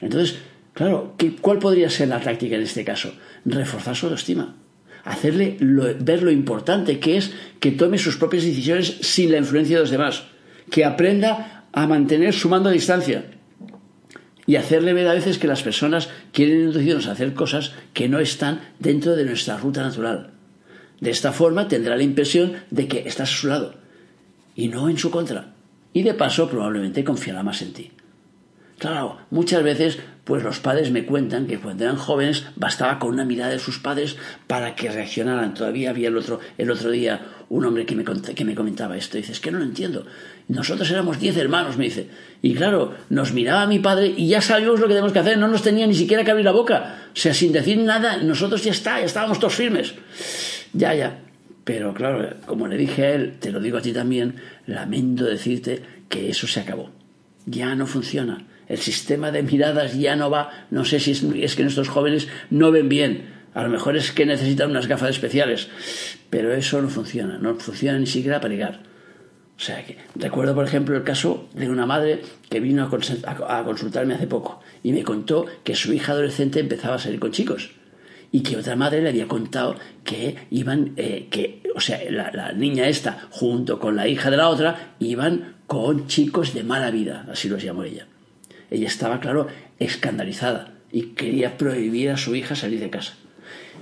Entonces, 0.00 0.36
claro, 0.72 1.16
¿cuál 1.40 1.58
podría 1.58 1.90
ser 1.90 2.06
la 2.06 2.20
táctica 2.20 2.54
en 2.54 2.62
este 2.62 2.84
caso? 2.84 3.12
Reforzar 3.44 3.96
su 3.96 4.06
autoestima. 4.06 4.54
Hacerle 5.02 5.56
ver 5.58 6.22
lo 6.22 6.30
importante 6.30 7.00
que 7.00 7.16
es 7.16 7.32
que 7.58 7.72
tome 7.72 7.98
sus 7.98 8.16
propias 8.16 8.44
decisiones 8.44 8.98
sin 9.00 9.32
la 9.32 9.38
influencia 9.38 9.74
de 9.74 9.82
los 9.82 9.90
demás. 9.90 10.22
Que 10.70 10.84
aprenda 10.84 11.64
a 11.72 11.88
mantener 11.88 12.32
su 12.32 12.48
mando 12.48 12.68
a 12.68 12.72
distancia. 12.72 13.24
Y 14.46 14.54
hacerle 14.54 14.92
ver 14.92 15.08
a 15.08 15.14
veces 15.14 15.38
que 15.38 15.48
las 15.48 15.64
personas 15.64 16.10
quieren 16.32 16.60
inducirnos 16.60 17.08
a 17.08 17.12
hacer 17.12 17.34
cosas 17.34 17.72
que 17.92 18.08
no 18.08 18.20
están 18.20 18.60
dentro 18.78 19.16
de 19.16 19.24
nuestra 19.24 19.56
ruta 19.56 19.82
natural. 19.82 20.30
De 21.00 21.10
esta 21.10 21.32
forma 21.32 21.66
tendrá 21.66 21.96
la 21.96 22.04
impresión 22.04 22.52
de 22.70 22.86
que 22.86 23.00
estás 23.08 23.32
a 23.32 23.36
su 23.36 23.48
lado 23.48 23.82
y 24.54 24.68
no 24.68 24.88
en 24.88 24.98
su 24.98 25.10
contra. 25.10 25.54
Y 25.92 26.02
de 26.02 26.14
paso 26.14 26.48
probablemente 26.48 27.04
confiará 27.04 27.42
más 27.42 27.62
en 27.62 27.72
ti. 27.72 27.92
Claro, 28.78 29.18
muchas 29.30 29.62
veces 29.62 29.98
pues 30.24 30.42
los 30.42 30.58
padres 30.58 30.90
me 30.90 31.04
cuentan 31.04 31.46
que 31.46 31.60
cuando 31.60 31.84
eran 31.84 31.96
jóvenes 31.96 32.44
bastaba 32.56 32.98
con 32.98 33.10
una 33.10 33.24
mirada 33.24 33.52
de 33.52 33.58
sus 33.58 33.78
padres 33.78 34.16
para 34.46 34.74
que 34.74 34.90
reaccionaran. 34.90 35.54
Todavía 35.54 35.90
había 35.90 36.08
el 36.08 36.16
otro, 36.16 36.40
el 36.56 36.70
otro 36.70 36.90
día 36.90 37.20
un 37.50 37.64
hombre 37.66 37.84
que 37.84 37.94
me, 37.94 38.04
que 38.04 38.44
me 38.44 38.54
comentaba 38.54 38.96
esto. 38.96 39.18
Dice, 39.18 39.32
es 39.32 39.40
que 39.40 39.50
no 39.50 39.58
lo 39.58 39.64
entiendo. 39.64 40.06
Nosotros 40.48 40.90
éramos 40.90 41.20
diez 41.20 41.36
hermanos, 41.36 41.76
me 41.76 41.84
dice. 41.84 42.08
Y 42.40 42.54
claro, 42.54 42.94
nos 43.10 43.32
miraba 43.32 43.66
mi 43.66 43.78
padre 43.78 44.14
y 44.16 44.28
ya 44.28 44.40
sabíamos 44.40 44.80
lo 44.80 44.86
que 44.86 44.94
tenemos 44.94 45.12
que 45.12 45.18
hacer. 45.18 45.38
No 45.38 45.48
nos 45.48 45.62
tenía 45.62 45.86
ni 45.86 45.94
siquiera 45.94 46.24
que 46.24 46.30
abrir 46.30 46.46
la 46.46 46.52
boca. 46.52 47.08
O 47.12 47.16
sea, 47.16 47.34
sin 47.34 47.52
decir 47.52 47.78
nada, 47.78 48.16
nosotros 48.16 48.64
ya 48.64 48.72
está, 48.72 48.98
ya 48.98 49.06
estábamos 49.06 49.38
todos 49.38 49.54
firmes. 49.54 49.94
Ya, 50.72 50.94
ya. 50.94 51.23
Pero 51.64 51.94
claro, 51.94 52.36
como 52.46 52.68
le 52.68 52.76
dije 52.76 53.06
a 53.06 53.14
él, 53.14 53.36
te 53.40 53.50
lo 53.50 53.58
digo 53.58 53.78
a 53.78 53.82
ti 53.82 53.92
también, 53.92 54.36
lamento 54.66 55.24
decirte 55.24 55.82
que 56.08 56.28
eso 56.28 56.46
se 56.46 56.60
acabó. 56.60 56.90
Ya 57.46 57.74
no 57.74 57.86
funciona. 57.86 58.46
El 58.68 58.78
sistema 58.78 59.30
de 59.30 59.42
miradas 59.42 59.98
ya 59.98 60.14
no 60.16 60.30
va. 60.30 60.66
No 60.70 60.84
sé 60.84 61.00
si 61.00 61.12
es, 61.42 61.56
que 61.56 61.62
nuestros 61.62 61.88
jóvenes 61.88 62.28
no 62.50 62.70
ven 62.70 62.88
bien. 62.88 63.34
A 63.54 63.62
lo 63.62 63.70
mejor 63.70 63.96
es 63.96 64.12
que 64.12 64.26
necesitan 64.26 64.70
unas 64.70 64.88
gafas 64.88 65.10
especiales. 65.10 65.68
Pero 66.30 66.52
eso 66.52 66.80
no 66.82 66.88
funciona. 66.88 67.38
No 67.38 67.54
funciona 67.56 67.98
ni 67.98 68.06
siquiera 68.06 68.40
para 68.40 68.52
ligar. 68.52 68.82
O 69.56 69.60
sea 69.60 69.84
que 69.84 69.98
recuerdo, 70.16 70.54
por 70.54 70.64
ejemplo, 70.64 70.96
el 70.96 71.04
caso 71.04 71.48
de 71.54 71.70
una 71.70 71.86
madre 71.86 72.22
que 72.50 72.60
vino 72.60 72.84
a 72.84 73.64
consultarme 73.64 74.14
hace 74.14 74.26
poco 74.26 74.60
y 74.82 74.92
me 74.92 75.04
contó 75.04 75.46
que 75.62 75.76
su 75.76 75.92
hija 75.92 76.12
adolescente 76.12 76.58
empezaba 76.58 76.96
a 76.96 76.98
salir 76.98 77.20
con 77.20 77.30
chicos 77.30 77.70
y 78.34 78.40
que 78.40 78.56
otra 78.56 78.74
madre 78.74 79.00
le 79.00 79.10
había 79.10 79.28
contado 79.28 79.76
que 80.02 80.34
iban, 80.50 80.94
eh, 80.96 81.28
que, 81.30 81.62
o 81.72 81.78
sea, 81.78 82.00
la, 82.10 82.32
la, 82.32 82.50
niña 82.50 82.88
esta, 82.88 83.28
junto 83.30 83.78
con 83.78 83.94
la 83.94 84.08
hija 84.08 84.28
de 84.28 84.36
la 84.36 84.48
otra, 84.48 84.96
iban 84.98 85.54
con 85.68 86.08
chicos 86.08 86.52
de 86.52 86.64
mala 86.64 86.90
vida, 86.90 87.26
así 87.30 87.48
los 87.48 87.62
llamó 87.62 87.84
ella. 87.84 88.08
Ella 88.72 88.88
estaba, 88.88 89.20
claro, 89.20 89.46
escandalizada 89.78 90.72
y 90.90 91.14
quería 91.14 91.56
prohibir 91.56 92.10
a 92.10 92.16
su 92.16 92.34
hija 92.34 92.56
salir 92.56 92.80
de 92.80 92.90
casa. 92.90 93.14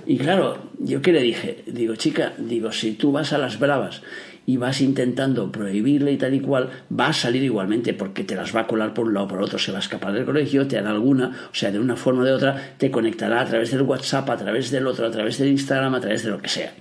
Y 0.05 0.17
claro, 0.19 0.69
yo 0.77 1.01
qué 1.01 1.13
le 1.13 1.23
dije, 1.23 1.63
digo, 1.65 1.95
chica, 1.95 2.33
digo, 2.37 2.71
si 2.71 2.93
tú 2.93 3.11
vas 3.11 3.33
a 3.33 3.39
las 3.39 3.57
bravas 3.57 4.03
y 4.45 4.57
vas 4.57 4.81
intentando 4.81 5.51
prohibirle 5.51 6.11
y 6.11 6.17
tal 6.17 6.33
y 6.33 6.39
cual, 6.39 6.69
va 6.97 7.07
a 7.07 7.13
salir 7.13 7.43
igualmente 7.43 7.93
porque 7.93 8.23
te 8.23 8.35
las 8.35 8.55
va 8.55 8.61
a 8.61 8.67
colar 8.67 8.93
por 8.93 9.05
un 9.07 9.13
lado 9.13 9.27
por 9.27 9.41
otro, 9.41 9.57
se 9.57 9.71
va 9.71 9.77
a 9.77 9.81
escapar 9.81 10.13
del 10.13 10.25
colegio, 10.25 10.67
te 10.67 10.77
hará 10.77 10.91
alguna, 10.91 11.47
o 11.51 11.55
sea, 11.55 11.71
de 11.71 11.79
una 11.79 11.95
forma 11.95 12.23
o 12.23 12.25
de 12.25 12.33
otra, 12.33 12.75
te 12.77 12.91
conectará 12.91 13.41
a 13.41 13.45
través 13.45 13.71
del 13.71 13.83
WhatsApp, 13.83 14.29
a 14.29 14.37
través 14.37 14.69
del 14.71 14.87
otro, 14.87 15.07
a 15.07 15.11
través 15.11 15.37
del 15.37 15.49
Instagram, 15.49 15.95
a 15.95 16.01
través 16.01 16.23
de 16.23 16.29
lo 16.29 16.41
que 16.41 16.49
sea. 16.49 16.73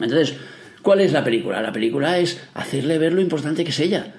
Entonces, 0.00 0.36
¿cuál 0.82 1.00
es 1.00 1.12
la 1.12 1.22
película? 1.22 1.62
La 1.62 1.72
película 1.72 2.18
es 2.18 2.40
hacerle 2.54 2.98
ver 2.98 3.12
lo 3.12 3.20
importante 3.20 3.64
que 3.64 3.70
es 3.70 3.80
ella, 3.80 4.14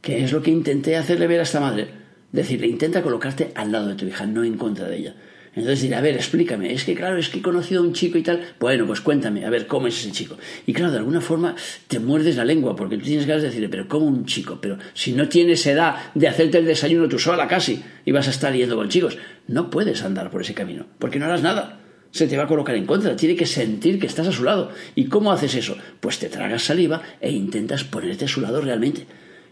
que 0.00 0.24
es 0.24 0.32
lo 0.32 0.42
que 0.42 0.50
intenté 0.50 0.96
hacerle 0.96 1.26
ver 1.26 1.40
a 1.40 1.44
esta 1.44 1.60
madre. 1.60 1.88
Decirle, 2.32 2.66
intenta 2.66 3.02
colocarte 3.02 3.52
al 3.54 3.72
lado 3.72 3.88
de 3.88 3.94
tu 3.94 4.04
hija, 4.04 4.26
no 4.26 4.44
en 4.44 4.58
contra 4.58 4.86
de 4.86 4.96
ella. 4.96 5.14
Entonces 5.54 5.82
diré, 5.82 5.96
a 5.96 6.00
ver, 6.00 6.14
explícame, 6.14 6.72
es 6.72 6.84
que 6.84 6.94
claro, 6.94 7.16
es 7.16 7.28
que 7.28 7.38
he 7.38 7.42
conocido 7.42 7.82
a 7.82 7.84
un 7.84 7.92
chico 7.92 8.18
y 8.18 8.22
tal, 8.22 8.40
bueno, 8.60 8.86
pues 8.86 9.00
cuéntame, 9.00 9.44
a 9.44 9.50
ver, 9.50 9.66
¿cómo 9.66 9.86
es 9.86 9.98
ese 9.98 10.12
chico? 10.12 10.36
Y 10.66 10.72
claro, 10.72 10.92
de 10.92 10.98
alguna 10.98 11.20
forma 11.20 11.54
te 11.86 11.98
muerdes 11.98 12.36
la 12.36 12.44
lengua, 12.44 12.76
porque 12.76 12.96
tú 12.96 13.04
tienes 13.04 13.26
ganas 13.26 13.42
de 13.42 13.48
decirle, 13.48 13.68
pero 13.68 13.88
¿cómo 13.88 14.06
un 14.06 14.26
chico? 14.26 14.58
Pero 14.60 14.78
si 14.94 15.12
no 15.12 15.28
tienes 15.28 15.66
edad 15.66 16.12
de 16.14 16.28
hacerte 16.28 16.58
el 16.58 16.66
desayuno 16.66 17.08
tú 17.08 17.18
sola 17.18 17.48
casi, 17.48 17.82
y 18.04 18.12
vas 18.12 18.26
a 18.26 18.30
estar 18.30 18.54
yendo 18.54 18.76
con 18.76 18.88
chicos, 18.88 19.18
no 19.46 19.70
puedes 19.70 20.02
andar 20.02 20.30
por 20.30 20.42
ese 20.42 20.54
camino, 20.54 20.86
porque 20.98 21.18
no 21.18 21.26
harás 21.26 21.42
nada. 21.42 21.80
Se 22.10 22.26
te 22.26 22.36
va 22.38 22.44
a 22.44 22.48
colocar 22.48 22.74
en 22.74 22.86
contra, 22.86 23.16
tiene 23.16 23.36
que 23.36 23.44
sentir 23.44 24.00
que 24.00 24.06
estás 24.06 24.26
a 24.26 24.32
su 24.32 24.42
lado. 24.42 24.70
¿Y 24.94 25.06
cómo 25.06 25.30
haces 25.30 25.54
eso? 25.54 25.76
Pues 26.00 26.18
te 26.18 26.28
tragas 26.28 26.62
saliva 26.62 27.02
e 27.20 27.30
intentas 27.30 27.84
ponerte 27.84 28.24
a 28.24 28.28
su 28.28 28.40
lado 28.40 28.62
realmente. 28.62 29.06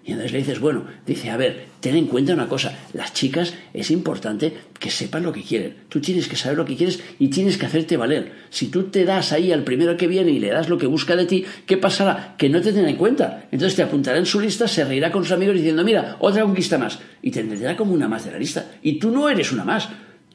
Y 0.07 0.13
entonces 0.13 0.33
le 0.33 0.39
dices, 0.39 0.61
bueno, 0.61 0.85
dice, 1.05 1.31
a 1.31 1.37
ver, 1.37 1.65
ten 1.81 1.97
en 1.97 2.07
cuenta 2.07 2.33
una 2.33 2.49
cosa, 2.49 2.79
las 2.93 3.13
chicas 3.13 3.55
es 3.75 3.91
importante 3.91 4.53
que 4.79 4.89
sepan 4.89 5.25
lo 5.25 5.33
que 5.33 5.43
quieren. 5.43 5.75
Tú 5.89 6.01
tienes 6.01 6.29
que 6.29 6.37
saber 6.37 6.57
lo 6.57 6.65
que 6.65 6.77
quieres 6.77 7.01
y 7.19 7.27
tienes 7.27 7.59
que 7.59 7.67
hacerte 7.67 7.97
valer. 7.97 8.31
Si 8.49 8.69
tú 8.69 8.85
te 8.85 9.05
das 9.05 9.33
ahí 9.33 9.51
al 9.51 9.65
primero 9.65 9.97
que 9.97 10.07
viene 10.07 10.31
y 10.31 10.39
le 10.39 10.51
das 10.51 10.69
lo 10.69 10.79
que 10.79 10.87
busca 10.87 11.17
de 11.17 11.27
ti, 11.27 11.45
¿qué 11.67 11.77
pasará? 11.77 12.37
Que 12.39 12.49
no 12.49 12.61
te 12.61 12.73
tenga 12.73 12.89
en 12.89 12.95
cuenta. 12.95 13.49
Entonces 13.51 13.75
te 13.75 13.83
apuntará 13.83 14.19
en 14.19 14.27
su 14.27 14.39
lista, 14.39 14.69
se 14.69 14.85
reirá 14.85 15.11
con 15.11 15.25
sus 15.25 15.33
amigos 15.33 15.57
diciendo, 15.57 15.83
mira, 15.83 16.17
otra 16.21 16.43
conquista 16.43 16.79
más. 16.79 17.01
Y 17.21 17.33
te 17.33 17.41
entenderá 17.41 17.77
como 17.77 17.93
una 17.93 18.07
más 18.07 18.25
de 18.25 18.31
la 18.31 18.39
lista. 18.39 18.75
Y 18.83 19.01
tú 19.01 19.11
no 19.11 19.29
eres 19.29 19.51
una 19.51 19.65
más. 19.65 19.89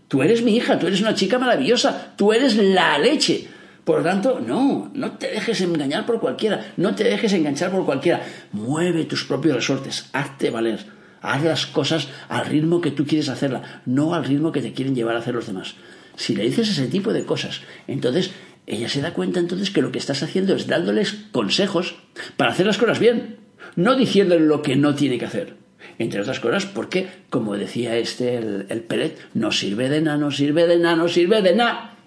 Tú 0.10 0.22
eres 0.22 0.44
mi 0.44 0.58
hija, 0.58 0.78
tú 0.78 0.88
eres 0.88 1.00
una 1.00 1.16
chica 1.16 1.40
maravillosa, 1.40 2.14
tú 2.18 2.34
eres 2.34 2.58
la 2.58 2.98
leche. 2.98 3.48
Por 3.84 4.00
lo 4.00 4.04
tanto, 4.04 4.40
no, 4.40 4.92
no 4.94 5.12
te 5.14 5.28
dejes 5.28 5.62
engañar 5.62 6.06
por 6.06 6.20
cualquiera, 6.20 6.74
no 6.78 6.94
te 6.94 7.04
dejes 7.04 7.34
enganchar 7.34 7.72
por 7.72 7.86
cualquiera. 7.86 8.22
Mueve 8.52 9.06
tus 9.06 9.26
propios 9.26 9.56
resortes, 9.56 10.10
hazte 10.14 10.52
valer. 10.52 10.86
Haz 11.22 11.44
las 11.44 11.66
cosas 11.68 12.08
al 12.30 12.46
ritmo 12.46 12.82
que 12.82 12.92
tú 12.92 13.06
quieres 13.06 13.30
hacerlas, 13.30 13.64
no 13.86 14.14
al 14.14 14.26
ritmo 14.26 14.52
que 14.52 14.62
te 14.62 14.74
quieren 14.74 14.96
llevar 14.96 15.16
a 15.16 15.20
hacer 15.20 15.36
los 15.36 15.48
demás. 15.48 15.76
Si 16.16 16.36
le 16.36 16.44
dices 16.44 16.70
ese 16.70 16.88
tipo 16.88 17.14
de 17.14 17.26
cosas, 17.26 17.62
entonces 17.88 18.32
ella 18.68 18.90
se 18.90 19.02
da 19.02 19.14
cuenta 19.14 19.40
entonces 19.40 19.72
que 19.72 19.82
lo 19.82 19.92
que 19.92 20.00
estás 20.00 20.24
haciendo 20.24 20.56
es 20.56 20.68
dándoles 20.68 21.14
consejos 21.32 21.96
para 22.38 22.52
hacer 22.52 22.66
las 22.66 22.78
cosas 22.78 23.00
bien, 23.00 23.38
no 23.76 23.96
diciéndole 23.96 24.46
lo 24.46 24.62
que 24.62 24.76
no 24.76 24.96
tiene 24.96 25.18
que 25.18 25.26
hacer. 25.26 25.56
Entre 25.98 26.22
otras 26.22 26.40
cosas, 26.40 26.66
porque, 26.66 27.10
como 27.30 27.58
decía 27.58 27.98
este, 27.98 28.38
el, 28.38 28.66
el 28.70 29.14
no 29.34 29.52
sirve 29.52 29.90
de 29.90 30.02
nada, 30.02 30.18
no 30.18 30.32
sirve 30.32 30.68
de 30.68 30.78
nada, 30.78 30.96
no 30.96 31.08
sirve 31.08 31.42
de 31.42 31.56
nada. 31.56 31.98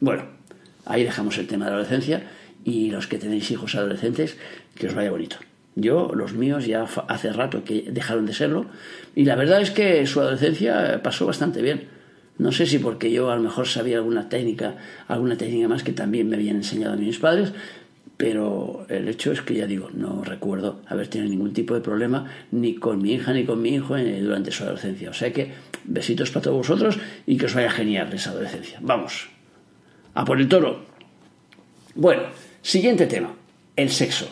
Bueno, 0.00 0.37
Ahí 0.88 1.04
dejamos 1.04 1.36
el 1.36 1.46
tema 1.46 1.66
de 1.66 1.70
la 1.70 1.76
adolescencia 1.76 2.22
y 2.64 2.90
los 2.90 3.06
que 3.06 3.18
tenéis 3.18 3.50
hijos 3.50 3.74
adolescentes, 3.74 4.38
que 4.74 4.86
os 4.88 4.94
vaya 4.94 5.10
bonito. 5.10 5.36
Yo, 5.76 6.10
los 6.14 6.32
míos, 6.32 6.66
ya 6.66 6.86
hace 7.08 7.32
rato 7.32 7.62
que 7.62 7.84
dejaron 7.92 8.26
de 8.26 8.32
serlo 8.32 8.66
y 9.14 9.24
la 9.24 9.36
verdad 9.36 9.60
es 9.60 9.70
que 9.70 10.04
su 10.06 10.20
adolescencia 10.20 11.00
pasó 11.02 11.26
bastante 11.26 11.62
bien. 11.62 11.88
No 12.38 12.52
sé 12.52 12.66
si 12.66 12.78
porque 12.78 13.12
yo 13.12 13.30
a 13.30 13.36
lo 13.36 13.42
mejor 13.42 13.68
sabía 13.68 13.98
alguna 13.98 14.28
técnica, 14.28 14.76
alguna 15.08 15.36
técnica 15.36 15.68
más 15.68 15.82
que 15.82 15.92
también 15.92 16.28
me 16.28 16.36
habían 16.36 16.56
enseñado 16.56 16.94
a 16.94 16.96
mis 16.96 17.18
padres, 17.18 17.52
pero 18.16 18.86
el 18.88 19.08
hecho 19.08 19.30
es 19.30 19.42
que 19.42 19.54
ya 19.54 19.66
digo, 19.66 19.90
no 19.92 20.24
recuerdo 20.24 20.80
haber 20.86 21.08
tenido 21.08 21.30
ningún 21.30 21.52
tipo 21.52 21.74
de 21.74 21.80
problema 21.80 22.26
ni 22.50 22.74
con 22.74 23.02
mi 23.02 23.12
hija 23.12 23.32
ni 23.32 23.44
con 23.44 23.60
mi 23.60 23.74
hijo 23.74 23.96
durante 23.96 24.50
su 24.52 24.64
adolescencia. 24.64 25.10
O 25.10 25.14
sea 25.14 25.32
que 25.32 25.52
besitos 25.84 26.30
para 26.30 26.44
todos 26.44 26.56
vosotros 26.56 26.98
y 27.26 27.36
que 27.36 27.46
os 27.46 27.54
vaya 27.54 27.70
genial 27.70 28.12
esa 28.12 28.30
adolescencia. 28.30 28.78
Vamos 28.80 29.28
a 30.18 30.24
por 30.24 30.40
el 30.40 30.48
toro. 30.48 30.84
Bueno, 31.94 32.22
siguiente 32.60 33.06
tema, 33.06 33.36
el 33.76 33.88
sexo. 33.88 34.26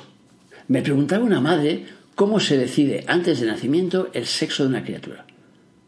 Me 0.66 0.82
preguntaba 0.82 1.24
una 1.24 1.40
madre 1.40 1.86
cómo 2.16 2.40
se 2.40 2.58
decide 2.58 3.04
antes 3.06 3.38
de 3.38 3.46
nacimiento 3.46 4.08
el 4.12 4.26
sexo 4.26 4.64
de 4.64 4.70
una 4.70 4.82
criatura. 4.82 5.26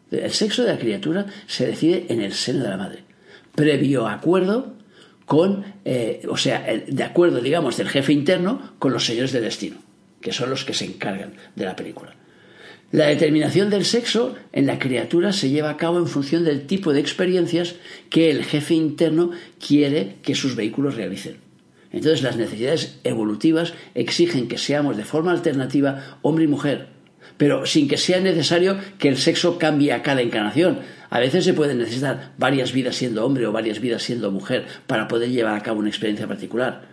El 0.09 0.31
sexo 0.31 0.63
de 0.63 0.71
la 0.71 0.79
criatura 0.79 1.25
se 1.47 1.67
decide 1.67 2.05
en 2.07 2.21
el 2.21 2.31
seno 2.31 2.63
de 2.63 2.69
la 2.69 2.77
madre, 2.77 3.03
previo 3.53 4.07
acuerdo 4.07 4.73
con, 5.25 5.65
eh, 5.83 6.21
o 6.29 6.37
sea, 6.37 6.65
de 6.87 7.03
acuerdo, 7.03 7.41
digamos, 7.41 7.75
del 7.75 7.89
jefe 7.89 8.13
interno 8.13 8.75
con 8.79 8.93
los 8.93 9.05
señores 9.05 9.33
del 9.33 9.43
destino, 9.43 9.79
que 10.21 10.31
son 10.31 10.49
los 10.49 10.63
que 10.63 10.73
se 10.73 10.85
encargan 10.85 11.33
de 11.57 11.65
la 11.65 11.75
película. 11.75 12.15
La 12.91 13.05
determinación 13.05 13.69
del 13.69 13.85
sexo 13.85 14.35
en 14.51 14.65
la 14.65 14.79
criatura 14.79 15.31
se 15.31 15.49
lleva 15.49 15.69
a 15.69 15.77
cabo 15.77 15.99
en 15.99 16.07
función 16.07 16.43
del 16.43 16.65
tipo 16.65 16.91
de 16.91 16.99
experiencias 16.99 17.75
que 18.09 18.31
el 18.31 18.43
jefe 18.43 18.73
interno 18.73 19.29
quiere 19.65 20.15
que 20.23 20.33
sus 20.33 20.55
vehículos 20.55 20.95
realicen. 20.95 21.37
Entonces 21.91 22.23
las 22.23 22.35
necesidades 22.37 22.99
evolutivas 23.03 23.73
exigen 23.93 24.47
que 24.47 24.57
seamos 24.57 24.97
de 24.97 25.05
forma 25.05 25.31
alternativa 25.31 26.19
hombre 26.23 26.45
y 26.45 26.47
mujer, 26.47 26.87
pero 27.37 27.67
sin 27.67 27.87
que 27.87 27.97
sea 27.97 28.21
necesario 28.21 28.77
que 28.97 29.09
el 29.09 29.17
sexo 29.17 29.59
cambie 29.59 29.93
a 29.93 30.01
cada 30.01 30.21
encarnación. 30.21 30.79
A 31.11 31.19
veces 31.19 31.45
se 31.45 31.53
pueden 31.53 31.77
necesitar 31.77 32.33
varias 32.39 32.73
vidas 32.73 32.95
siendo 32.95 33.23
hombre 33.23 33.45
o 33.45 33.51
varias 33.51 33.79
vidas 33.81 34.01
siendo 34.01 34.31
mujer 34.31 34.65
para 34.87 35.07
poder 35.07 35.29
llevar 35.29 35.55
a 35.55 35.63
cabo 35.63 35.79
una 35.79 35.89
experiencia 35.89 36.27
particular. 36.27 36.87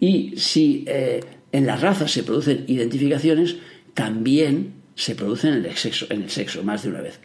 Y 0.00 0.34
si 0.36 0.84
eh, 0.88 1.20
en 1.52 1.66
las 1.66 1.80
razas 1.80 2.10
se 2.10 2.24
producen 2.24 2.64
identificaciones, 2.66 3.56
también 3.94 4.85
se 4.96 5.14
producen 5.14 5.54
en 5.54 5.64
el 5.66 5.76
sexo, 5.76 6.06
en 6.10 6.22
el 6.22 6.30
sexo 6.30 6.64
más 6.64 6.82
de 6.82 6.88
una 6.88 7.02
vez. 7.02 7.20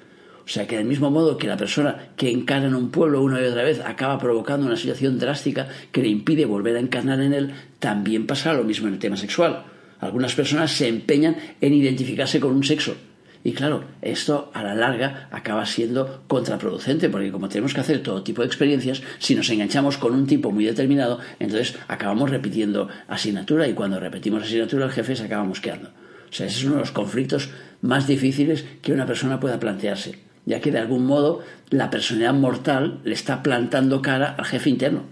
O 0.46 0.48
sea 0.48 0.68
que 0.68 0.76
del 0.76 0.86
mismo 0.86 1.10
modo 1.10 1.38
que 1.38 1.48
la 1.48 1.58
persona 1.58 2.10
que 2.18 2.30
encarna 2.30 2.68
en 2.68 2.76
un 2.76 2.92
pueblo 2.92 3.24
una 3.24 3.42
y 3.42 3.46
otra 3.46 3.64
vez 3.64 3.80
acaba 3.80 4.20
provocando 4.20 4.68
una 4.68 4.76
situación 4.76 5.18
drástica 5.18 5.68
que 5.92 6.02
le 6.02 6.10
impide 6.10 6.46
volver 6.46 6.76
a 6.76 6.80
encarnar 6.80 7.22
en 7.22 7.34
él, 7.34 7.54
también 7.80 8.28
pasa 8.28 8.54
lo 8.54 8.64
mismo 8.64 8.88
en 8.88 8.96
el 8.96 9.00
tema 9.00 9.18
sexual. 9.18 9.64
Algunas 10.00 10.36
personas 10.36 10.72
se 10.72 10.88
empeñan 10.88 11.38
en 11.62 11.74
identificarse 11.74 12.40
con 12.40 12.54
un 12.54 12.64
sexo. 12.64 12.96
Y 13.44 13.54
claro, 13.54 13.86
esto 14.02 14.52
a 14.54 14.62
la 14.62 14.76
larga 14.76 15.30
acaba 15.32 15.66
siendo 15.66 16.24
contraproducente, 16.28 17.10
porque 17.10 17.32
como 17.32 17.50
tenemos 17.50 17.74
que 17.74 17.82
hacer 17.82 18.04
todo 18.04 18.22
tipo 18.22 18.42
de 18.42 18.48
experiencias, 18.48 19.02
si 19.20 19.34
nos 19.36 19.50
enganchamos 19.50 19.98
con 19.98 20.14
un 20.14 20.28
tipo 20.28 20.52
muy 20.52 20.66
determinado, 20.66 21.20
entonces 21.40 21.76
acabamos 21.88 22.30
repitiendo 22.30 22.90
asignatura 23.08 23.68
y 23.68 23.74
cuando 23.74 24.00
repetimos 24.00 24.44
asignatura 24.44 24.86
el 24.86 24.92
jefe 24.92 25.16
se 25.16 25.24
acaba 25.24 25.44
mosqueando. 25.44 25.90
O 26.32 26.34
sea, 26.34 26.48
ese 26.48 26.60
es 26.60 26.64
uno 26.64 26.76
de 26.76 26.82
los 26.82 26.92
conflictos 26.92 27.50
más 27.82 28.08
difíciles 28.08 28.66
que 28.82 28.94
una 28.94 29.06
persona 29.06 29.40
pueda 29.40 29.60
plantearse, 29.60 30.20
ya 30.46 30.62
que 30.62 30.72
de 30.72 30.80
algún 30.80 31.06
modo 31.06 31.42
la 31.70 31.90
personalidad 31.90 32.34
mortal 32.34 33.02
le 33.04 33.14
está 33.14 33.44
plantando 33.44 34.02
cara 34.02 34.36
al 34.38 34.46
jefe 34.46 34.70
interno. 34.70 35.04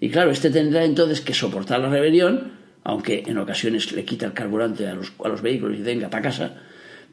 Y 0.00 0.10
claro, 0.10 0.30
este 0.30 0.50
tendrá 0.50 0.84
entonces 0.84 1.20
que 1.20 1.32
soportar 1.32 1.80
la 1.80 1.88
rebelión, 1.88 2.52
aunque 2.82 3.22
en 3.26 3.38
ocasiones 3.38 3.92
le 3.92 4.04
quita 4.04 4.26
el 4.26 4.32
carburante 4.32 4.88
a 4.88 4.94
los, 4.94 5.12
a 5.24 5.28
los 5.28 5.42
vehículos 5.42 5.78
y 5.78 5.82
venga 5.82 6.10
para 6.10 6.24
casa, 6.24 6.56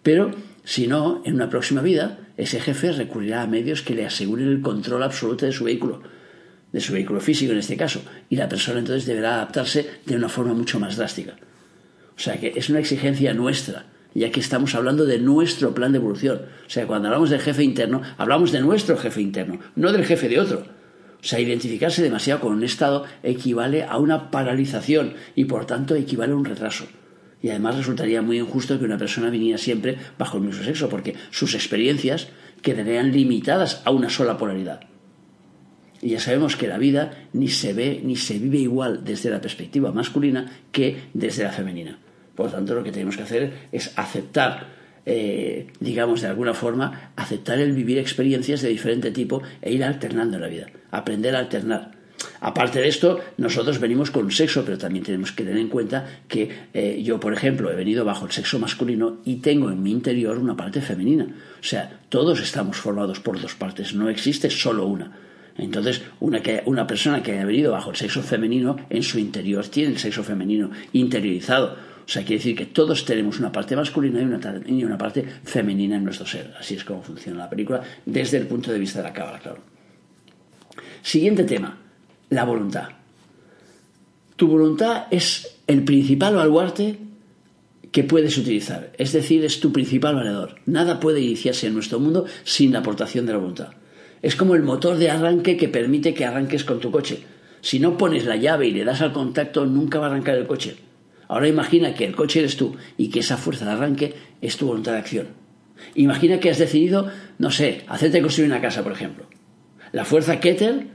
pero 0.04 0.32
si 0.64 0.88
no, 0.88 1.22
en 1.26 1.36
una 1.36 1.50
próxima 1.50 1.82
vida, 1.82 2.18
ese 2.38 2.60
jefe 2.60 2.92
recurrirá 2.92 3.44
a 3.44 3.48
medios 3.48 3.84
que 3.84 3.94
le 3.94 4.06
aseguren 4.06 4.48
el 4.48 4.62
control 4.62 5.04
absoluto 5.04 5.46
de 5.46 5.52
su 5.52 5.66
vehículo, 5.66 6.02
de 6.72 6.80
su 6.80 6.94
vehículo 6.94 7.20
físico 7.20 7.52
en 7.52 7.60
este 7.60 7.78
caso, 7.78 8.02
y 8.30 8.36
la 8.36 8.50
persona 8.50 8.80
entonces 8.80 9.06
deberá 9.06 9.36
adaptarse 9.36 9.88
de 10.06 10.16
una 10.16 10.30
forma 10.30 10.54
mucho 10.54 10.80
más 10.80 10.98
drástica. 10.98 11.36
O 12.22 12.24
sea 12.24 12.40
que 12.40 12.54
es 12.56 12.70
una 12.70 12.78
exigencia 12.78 13.34
nuestra, 13.34 13.88
ya 14.14 14.30
que 14.30 14.42
estamos 14.42 14.76
hablando 14.76 15.06
de 15.06 15.18
nuestro 15.18 15.74
plan 15.74 15.92
de 15.92 15.98
evolución. 15.98 16.42
O 16.68 16.70
sea, 16.70 16.86
cuando 16.86 17.08
hablamos 17.08 17.32
del 17.32 17.40
jefe 17.40 17.64
interno, 17.64 18.04
hablamos 18.16 18.52
de 18.52 18.62
nuestro 18.62 18.96
jefe 18.96 19.24
interno, 19.24 19.60
no 19.76 19.92
del 19.92 20.06
jefe 20.06 20.30
de 20.30 20.40
otro. 20.40 20.60
O 20.60 21.24
sea, 21.24 21.40
identificarse 21.40 22.04
demasiado 22.04 22.40
con 22.40 22.54
un 22.54 22.64
estado 22.64 23.06
equivale 23.24 23.86
a 23.86 23.98
una 23.98 24.30
paralización 24.30 25.16
y 25.36 25.46
por 25.46 25.66
tanto 25.66 25.96
equivale 25.96 26.34
a 26.34 26.36
un 26.36 26.46
retraso. 26.46 26.86
Y 27.42 27.50
además 27.50 27.78
resultaría 27.78 28.22
muy 28.22 28.38
injusto 28.38 28.78
que 28.78 28.86
una 28.86 29.00
persona 29.00 29.32
viniera 29.32 29.58
siempre 29.58 29.98
bajo 30.20 30.38
el 30.38 30.44
mismo 30.44 30.64
sexo, 30.64 30.90
porque 30.90 31.16
sus 31.32 31.56
experiencias 31.56 32.28
quedarían 32.62 33.12
limitadas 33.12 33.82
a 33.84 33.90
una 33.90 34.12
sola 34.12 34.38
polaridad. 34.38 34.82
Y 36.04 36.10
ya 36.10 36.20
sabemos 36.20 36.56
que 36.56 36.68
la 36.68 36.78
vida 36.78 37.30
ni 37.34 37.48
se 37.48 37.74
ve 37.74 38.00
ni 38.04 38.16
se 38.16 38.38
vive 38.38 38.60
igual 38.60 39.04
desde 39.04 39.32
la 39.32 39.42
perspectiva 39.42 39.92
masculina 39.92 40.52
que 40.72 41.10
desde 41.16 41.46
la 41.46 41.52
femenina. 41.52 41.98
Por 42.36 42.48
lo 42.48 42.52
tanto, 42.52 42.76
lo 42.76 42.84
que 42.84 42.92
tenemos 42.92 43.18
que 43.18 43.24
hacer 43.24 43.54
es 43.72 43.92
aceptar 43.98 44.82
eh, 45.06 45.68
digamos, 45.80 46.22
de 46.22 46.28
alguna 46.28 46.54
forma, 46.54 47.12
aceptar 47.16 47.60
el 47.60 47.74
vivir 47.74 47.98
experiencias 47.98 48.62
de 48.62 48.70
diferente 48.70 49.12
tipo 49.12 49.42
e 49.62 49.74
ir 49.74 49.84
alternando 49.84 50.38
la 50.38 50.48
vida, 50.48 50.68
aprender 50.92 51.36
a 51.36 51.40
alternar. 51.40 51.92
Aparte 52.40 52.80
de 52.80 52.88
esto, 52.88 53.20
nosotros 53.38 53.80
venimos 53.80 54.12
con 54.12 54.32
sexo, 54.32 54.64
pero 54.64 54.78
también 54.78 55.04
tenemos 55.04 55.32
que 55.32 55.44
tener 55.44 55.60
en 55.60 55.70
cuenta 55.70 56.08
que 56.28 56.68
eh, 56.74 57.02
yo, 57.04 57.20
por 57.20 57.34
ejemplo, 57.34 57.72
he 57.72 57.76
venido 57.76 58.06
bajo 58.06 58.26
el 58.26 58.32
sexo 58.32 58.60
masculino 58.60 59.18
y 59.26 59.38
tengo 59.38 59.72
en 59.72 59.82
mi 59.82 59.92
interior 59.92 60.38
una 60.38 60.56
parte 60.56 60.82
femenina. 60.82 61.26
O 61.60 61.64
sea, 61.64 62.00
todos 62.10 62.40
estamos 62.40 62.78
formados 62.78 63.20
por 63.20 63.42
dos 63.42 63.56
partes, 63.56 63.94
no 63.96 64.10
existe 64.10 64.50
solo 64.50 64.86
una. 64.86 65.12
Entonces, 65.58 66.02
una, 66.20 66.42
que, 66.42 66.64
una 66.66 66.88
persona 66.88 67.22
que 67.22 67.34
haya 67.34 67.46
venido 67.46 67.72
bajo 67.72 67.92
el 67.92 67.96
sexo 67.96 68.22
femenino, 68.22 68.78
en 68.90 69.04
su 69.04 69.20
interior 69.20 69.68
tiene 69.68 69.94
el 69.94 70.00
sexo 70.00 70.24
femenino 70.24 70.72
interiorizado. 70.94 71.91
O 72.06 72.10
sea, 72.10 72.24
quiere 72.24 72.38
decir 72.38 72.56
que 72.56 72.66
todos 72.66 73.06
tenemos 73.06 73.40
una 73.40 73.52
parte 73.52 73.76
masculina 73.76 74.22
y 74.22 74.24
una, 74.24 74.62
y 74.66 74.84
una 74.84 74.98
parte 74.98 75.26
femenina 75.44 75.98
en 75.98 76.04
nuestro 76.04 76.26
ser. 76.26 76.54
Así 76.60 76.76
es 76.76 76.84
como 76.84 77.02
funciona 77.02 77.40
la 77.40 77.50
película 77.50 77.82
desde 78.06 78.38
el 78.38 78.48
punto 78.48 78.72
de 78.72 78.80
vista 78.80 79.00
de 79.00 79.04
la 79.06 79.14
cábala, 79.14 79.40
claro. 79.40 79.60
Siguiente 81.02 81.44
tema 81.44 81.78
la 82.32 82.46
voluntad. 82.46 82.90
Tu 84.36 84.48
voluntad 84.48 85.06
es 85.12 85.60
el 85.68 85.84
principal 85.84 86.36
baluarte 86.36 86.98
que 87.92 88.04
puedes 88.04 88.38
utilizar, 88.38 88.92
es 88.98 89.12
decir, 89.12 89.44
es 89.44 89.60
tu 89.60 89.72
principal 89.72 90.16
valedor. 90.16 90.56
Nada 90.66 91.00
puede 91.00 91.20
iniciarse 91.20 91.68
en 91.68 91.74
nuestro 91.74 92.00
mundo 92.00 92.26
sin 92.44 92.72
la 92.72 92.80
aportación 92.80 93.26
de 93.26 93.34
la 93.34 93.40
voluntad. 93.40 93.74
Es 94.22 94.36
como 94.36 94.56
el 94.56 94.64
motor 94.64 94.98
de 94.98 95.10
arranque 95.10 95.58
que 95.58 95.68
permite 95.68 96.14
que 96.14 96.26
arranques 96.26 96.64
con 96.64 96.80
tu 96.80 96.90
coche. 96.90 97.22
Si 97.60 97.80
no 97.80 97.98
pones 97.98 98.26
la 98.26 98.38
llave 98.38 98.68
y 98.68 98.72
le 98.72 98.86
das 98.86 99.02
al 99.02 99.12
contacto, 99.12 99.66
nunca 99.66 100.00
va 100.00 100.08
a 100.08 100.10
arrancar 100.10 100.36
el 100.36 100.48
coche. 100.48 100.76
Ahora 101.32 101.48
imagina 101.48 101.96
que 101.96 102.04
el 102.04 102.16
coche 102.16 102.40
eres 102.40 102.58
tú 102.58 102.76
y 102.98 103.10
que 103.10 103.22
esa 103.22 103.38
fuerza 103.38 103.64
de 103.64 103.72
arranque 103.72 104.14
es 104.42 104.58
tu 104.58 104.68
voluntad 104.68 104.92
de 104.92 105.00
acción. 105.00 105.28
Imagina 105.96 106.42
que 106.42 106.50
has 106.50 106.60
decidido, 106.60 107.10
no 107.40 107.52
sé, 107.52 107.86
hacerte 107.88 108.22
construir 108.22 108.52
una 108.52 108.60
casa, 108.60 108.84
por 108.84 108.92
ejemplo. 108.92 109.26
La 109.94 110.04
fuerza 110.04 110.42
Keter 110.42 110.88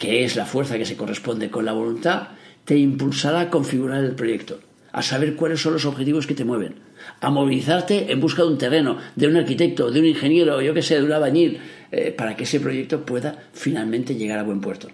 que 0.00 0.24
es 0.24 0.34
la 0.34 0.46
fuerza 0.46 0.78
que 0.78 0.86
se 0.86 0.96
corresponde 0.96 1.50
con 1.50 1.66
la 1.66 1.74
voluntad, 1.74 2.28
te 2.64 2.78
impulsará 2.78 3.40
a 3.40 3.50
configurar 3.50 4.02
el 4.02 4.14
proyecto, 4.14 4.58
a 4.92 5.02
saber 5.02 5.36
cuáles 5.36 5.60
son 5.60 5.74
los 5.74 5.84
objetivos 5.84 6.26
que 6.26 6.34
te 6.34 6.46
mueven, 6.46 6.76
a 7.20 7.28
movilizarte 7.28 8.10
en 8.10 8.18
busca 8.18 8.40
de 8.40 8.48
un 8.48 8.56
terreno, 8.56 8.96
de 9.14 9.26
un 9.26 9.36
arquitecto, 9.36 9.90
de 9.90 10.00
un 10.00 10.06
ingeniero, 10.06 10.62
yo 10.62 10.72
que 10.72 10.80
sé, 10.80 10.94
de 10.94 11.04
un 11.04 11.12
albañil, 11.12 11.58
eh, 11.92 12.12
para 12.12 12.34
que 12.34 12.44
ese 12.44 12.60
proyecto 12.60 13.04
pueda 13.04 13.50
finalmente 13.52 14.14
llegar 14.14 14.38
a 14.38 14.42
buen 14.42 14.62
puerto. 14.62 14.88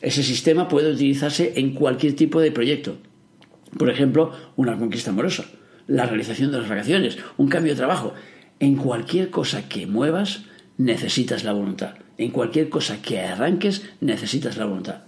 Ese 0.00 0.22
sistema 0.22 0.68
puede 0.68 0.92
utilizarse 0.92 1.54
en 1.56 1.74
cualquier 1.74 2.14
tipo 2.14 2.40
de 2.40 2.52
proyecto. 2.52 2.98
Por 3.76 3.90
ejemplo, 3.90 4.32
una 4.56 4.78
conquista 4.78 5.10
amorosa, 5.10 5.44
la 5.86 6.06
realización 6.06 6.52
de 6.52 6.58
las 6.58 6.68
vacaciones, 6.68 7.18
un 7.36 7.48
cambio 7.48 7.72
de 7.72 7.78
trabajo. 7.78 8.14
En 8.60 8.76
cualquier 8.76 9.30
cosa 9.30 9.68
que 9.68 9.86
muevas, 9.86 10.42
necesitas 10.76 11.44
la 11.44 11.52
voluntad. 11.52 11.94
En 12.16 12.30
cualquier 12.30 12.68
cosa 12.68 13.02
que 13.02 13.20
arranques 13.20 13.82
necesitas 14.00 14.56
la 14.56 14.64
voluntad. 14.64 15.02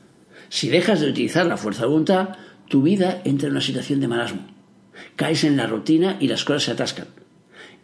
Si 0.49 0.69
dejas 0.69 1.01
de 1.01 1.11
utilizar 1.11 1.47
la 1.47 1.57
fuerza 1.57 1.83
de 1.83 1.89
voluntad, 1.89 2.31
tu 2.69 2.83
vida 2.83 3.23
entra 3.25 3.47
en 3.47 3.53
una 3.53 3.61
situación 3.61 4.01
de 4.01 4.09
marasmo. 4.09 4.47
Caes 5.17 5.45
en 5.45 5.57
la 5.57 5.67
rutina 5.67 6.17
y 6.21 6.29
las 6.29 6.45
cosas 6.45 6.65
se 6.65 6.71
atascan. 6.73 7.07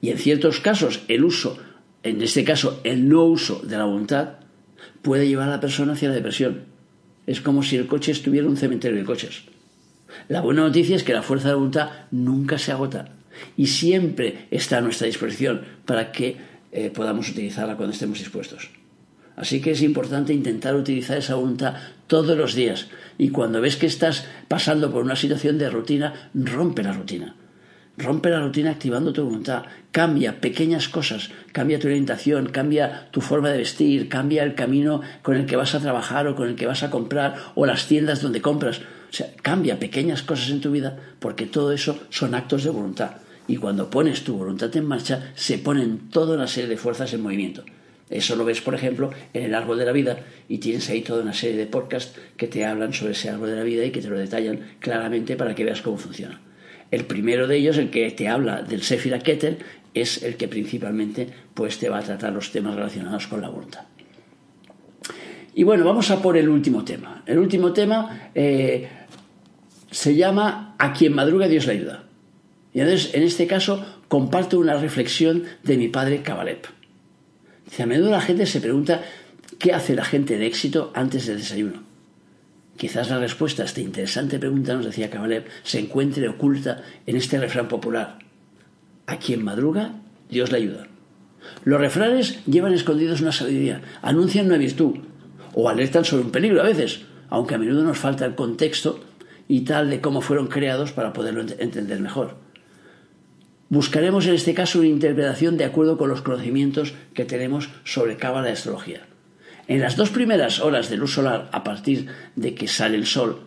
Y 0.00 0.11
en 0.11 0.18
ciertos 0.18 0.61
casos, 0.61 1.02
el 1.09 1.25
uso, 1.25 1.59
en 2.02 2.21
este 2.21 2.45
caso 2.45 2.80
el 2.85 3.09
no 3.09 3.25
uso 3.25 3.61
de 3.61 3.76
la 3.76 3.85
voluntad, 3.85 4.35
puede 5.02 5.28
llevar 5.28 5.49
a 5.49 5.52
la 5.52 5.61
persona 5.61 5.95
hacia 5.95 6.09
la 6.09 6.14
depresión. 6.14 6.64
Es 7.26 7.40
como 7.40 7.62
si 7.62 7.76
el 7.76 7.87
coche 7.87 8.12
estuviera 8.12 8.45
en 8.45 8.52
un 8.52 8.56
cementerio 8.56 8.99
de 8.99 9.04
coches. 9.04 9.42
La 10.28 10.40
buena 10.40 10.62
noticia 10.62 10.96
es 10.96 11.04
que 11.04 11.12
la 11.12 11.22
fuerza 11.22 11.48
de 11.48 11.54
voluntad 11.54 11.90
nunca 12.10 12.58
se 12.58 12.72
agota 12.72 13.08
y 13.56 13.66
siempre 13.66 14.46
está 14.50 14.78
a 14.78 14.80
nuestra 14.80 15.06
disposición 15.06 15.62
para 15.84 16.12
que 16.12 16.36
eh, 16.72 16.90
podamos 16.90 17.28
utilizarla 17.28 17.76
cuando 17.76 17.92
estemos 17.92 18.18
dispuestos. 18.18 18.70
Así 19.36 19.60
que 19.60 19.72
es 19.72 19.82
importante 19.82 20.32
intentar 20.32 20.75
utilizar 20.75 21.18
esa 21.18 21.34
voluntad 21.34 21.75
todos 22.06 22.36
los 22.36 22.54
días. 22.54 22.88
Y 23.18 23.28
cuando 23.28 23.60
ves 23.60 23.76
que 23.76 23.86
estás 23.86 24.26
pasando 24.48 24.90
por 24.90 25.02
una 25.02 25.16
situación 25.16 25.58
de 25.58 25.68
rutina, 25.68 26.30
rompe 26.34 26.82
la 26.82 26.92
rutina. 26.92 27.36
Rompe 27.98 28.30
la 28.30 28.40
rutina 28.40 28.70
activando 28.70 29.12
tu 29.12 29.25
voluntad. 29.25 29.64
Cambia 29.90 30.40
pequeñas 30.40 30.88
cosas. 30.88 31.30
Cambia 31.52 31.78
tu 31.78 31.86
orientación, 31.86 32.46
cambia 32.46 33.08
tu 33.10 33.20
forma 33.20 33.50
de 33.50 33.58
vestir, 33.58 34.08
cambia 34.08 34.42
el 34.42 34.54
camino 34.54 35.02
con 35.22 35.36
el 35.36 35.46
que 35.46 35.56
vas 35.56 35.75
a 35.75 35.80
trabajar 35.80 36.26
o 36.26 36.34
con 36.34 36.48
el 36.48 36.56
que 36.56 36.66
vas 36.66 36.82
a 36.82 36.90
comprar 36.90 37.36
o 37.54 37.66
las 37.66 37.86
tiendas 37.86 38.22
donde 38.22 38.40
compras. 38.40 38.80
O 39.10 39.12
sea, 39.12 39.32
cambia 39.42 39.78
pequeñas 39.78 40.23
cosas 40.23 40.50
en 40.50 40.60
tu 40.60 40.71
vida 40.71 40.99
porque 41.21 41.47
todo 41.47 41.73
eso 41.73 41.99
son 42.10 42.34
actos 42.34 42.64
de 42.64 42.71
voluntad. 42.71 43.12
Y 43.49 43.56
cuando 43.56 43.90
pones 43.90 44.25
tu 44.25 44.36
voluntad 44.36 44.75
en 44.76 44.86
marcha, 44.86 45.32
se 45.34 45.58
ponen 45.58 46.10
toda 46.10 46.34
una 46.34 46.49
serie 46.49 46.69
de 46.69 46.76
fuerzas 46.76 47.12
en 47.12 47.23
movimiento. 47.23 47.64
Eso 48.10 48.36
lo 48.36 48.45
ves, 48.45 48.60
por 48.60 48.75
ejemplo, 48.75 49.10
en 49.32 49.45
el 49.45 49.54
árbol 49.54 49.78
de 49.78 49.84
la 49.84 49.92
vida 49.92 50.19
y 50.49 50.58
tienes 50.58 50.88
ahí 50.90 51.02
toda 51.02 51.23
una 51.23 51.32
serie 51.32 51.56
de 51.56 51.66
podcasts 51.66 52.19
que 52.36 52.47
te 52.47 52.64
hablan 52.64 52.92
sobre 52.92 53.12
ese 53.12 53.30
árbol 53.30 53.50
de 53.50 53.56
la 53.56 53.64
vida 53.64 53.84
y 53.84 53.90
que 53.90 54.00
te 54.00 54.08
lo 54.08 54.19
detallan 54.19 54.60
claramente 54.78 55.36
para 55.36 55.54
que 55.54 55.64
veas 55.64 55.82
cómo 55.82 55.99
funciona. 55.99 56.40
El 56.90 57.04
primero 57.04 57.49
de 57.49 57.56
ellos, 57.56 57.78
el 57.78 57.90
que 57.90 58.08
te 58.12 58.28
habla 58.28 58.62
del 58.62 58.82
Sephira 58.82 59.19
Keter, 59.19 59.58
es 59.92 60.23
el 60.23 60.36
que 60.36 60.47
principalmente 60.47 61.28
pues, 61.54 61.78
te 61.78 61.88
va 61.88 61.99
a 61.99 62.02
tratar 62.02 62.32
los 62.32 62.52
temas 62.52 62.76
relacionados 62.76 63.26
con 63.26 63.40
la 63.40 63.49
voluntad. 63.49 63.86
Y 65.56 65.64
bueno, 65.64 65.86
vamos 65.86 66.10
a 66.10 66.21
por 66.21 66.36
el 66.36 66.50
último 66.50 66.84
tema. 66.84 67.23
El 67.25 67.38
último 67.38 67.73
tema 67.73 68.30
eh, 68.34 68.90
se 69.90 70.14
llama 70.14 70.75
A 70.78 70.92
quien 70.92 71.14
madruga 71.14 71.49
Dios 71.49 71.66
le 71.66 71.73
ayuda. 71.73 72.04
Y 72.75 72.80
entonces, 72.80 73.14
en 73.14 73.23
este 73.23 73.47
caso, 73.47 73.82
comparto 74.08 74.58
una 74.58 74.76
reflexión 74.76 75.45
de 75.62 75.78
mi 75.78 75.88
padre 75.88 76.21
Kabalep. 76.21 76.66
Dice, 77.64 77.82
a 77.82 77.86
menudo 77.86 78.10
la 78.10 78.21
gente 78.21 78.45
se 78.45 78.60
pregunta 78.60 79.02
qué 79.58 79.73
hace 79.73 79.95
la 79.95 80.04
gente 80.04 80.36
de 80.36 80.47
éxito 80.47 80.92
antes 80.95 81.26
del 81.26 81.38
desayuno. 81.38 81.84
Quizás 82.76 83.08
la 83.08 83.19
respuesta 83.19 83.62
a 83.62 83.66
esta 83.66 83.80
interesante 83.80 84.38
pregunta, 84.38 84.75
nos 84.75 84.84
decía 84.84 85.08
Kabalep, 85.08 85.49
se 85.62 85.78
encuentre 85.78 86.28
oculta 86.28 86.82
en 87.06 87.16
este 87.16 87.38
refrán 87.38 87.69
popular. 87.69 88.19
A 89.06 89.16
quien 89.16 89.42
madruga, 89.42 89.95
Dios 90.28 90.52
le 90.52 90.58
ayuda. 90.58 90.86
Los 91.64 91.80
refranes 91.80 92.45
llevan 92.45 92.75
escondidos 92.75 93.23
una 93.23 93.32
sabiduría, 93.32 93.80
anuncian 94.02 94.45
una 94.45 94.58
virtud 94.58 94.97
o 95.58 95.71
alertan 95.71 96.04
sobre 96.04 96.23
un 96.23 96.30
peligro 96.30 96.60
a 96.60 96.64
veces, 96.64 97.00
aunque 97.30 97.54
a 97.54 97.58
menudo 97.58 97.82
nos 97.82 97.99
falta 97.99 98.26
el 98.26 98.34
contexto 98.34 99.00
y 99.49 99.62
tal 99.62 99.88
de 99.88 100.02
cómo 100.02 100.21
fueron 100.21 100.49
creados 100.49 100.92
para 100.92 101.14
poderlo 101.14 101.40
entender 101.40 101.99
mejor. 101.99 102.36
Buscaremos 103.71 104.26
en 104.26 104.34
este 104.34 104.52
caso 104.52 104.78
una 104.78 104.88
interpretación 104.88 105.56
de 105.56 105.64
acuerdo 105.64 105.97
con 105.97 106.10
los 106.10 106.21
conocimientos 106.21 106.92
que 107.14 107.25
tenemos 107.25 107.71
sobre 107.84 108.19
cábala 108.19 108.50
y 108.50 108.52
astrología. 108.52 109.06
En 109.66 109.80
las 109.80 109.97
dos 109.97 110.10
primeras 110.10 110.60
horas 110.60 110.90
de 110.90 110.99
luz 110.99 111.14
solar, 111.14 111.49
a 111.52 111.64
partir 111.64 112.06
de 112.36 112.54
que 112.54 112.69
sale 112.69 112.99
el 112.99 113.06
sol, 113.06 113.40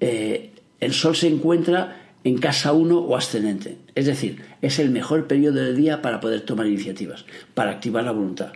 eh, 0.00 0.52
el 0.80 0.92
sol 0.92 1.16
se 1.16 1.28
encuentra 1.28 2.12
en 2.24 2.36
casa 2.38 2.74
1 2.74 2.98
o 2.98 3.16
ascendente. 3.16 3.78
Es 3.94 4.04
decir, 4.04 4.42
es 4.60 4.78
el 4.78 4.90
mejor 4.90 5.26
periodo 5.26 5.64
del 5.64 5.76
día 5.76 6.02
para 6.02 6.20
poder 6.20 6.42
tomar 6.42 6.66
iniciativas, 6.66 7.24
para 7.54 7.70
activar 7.72 8.04
la 8.04 8.12
voluntad. 8.12 8.52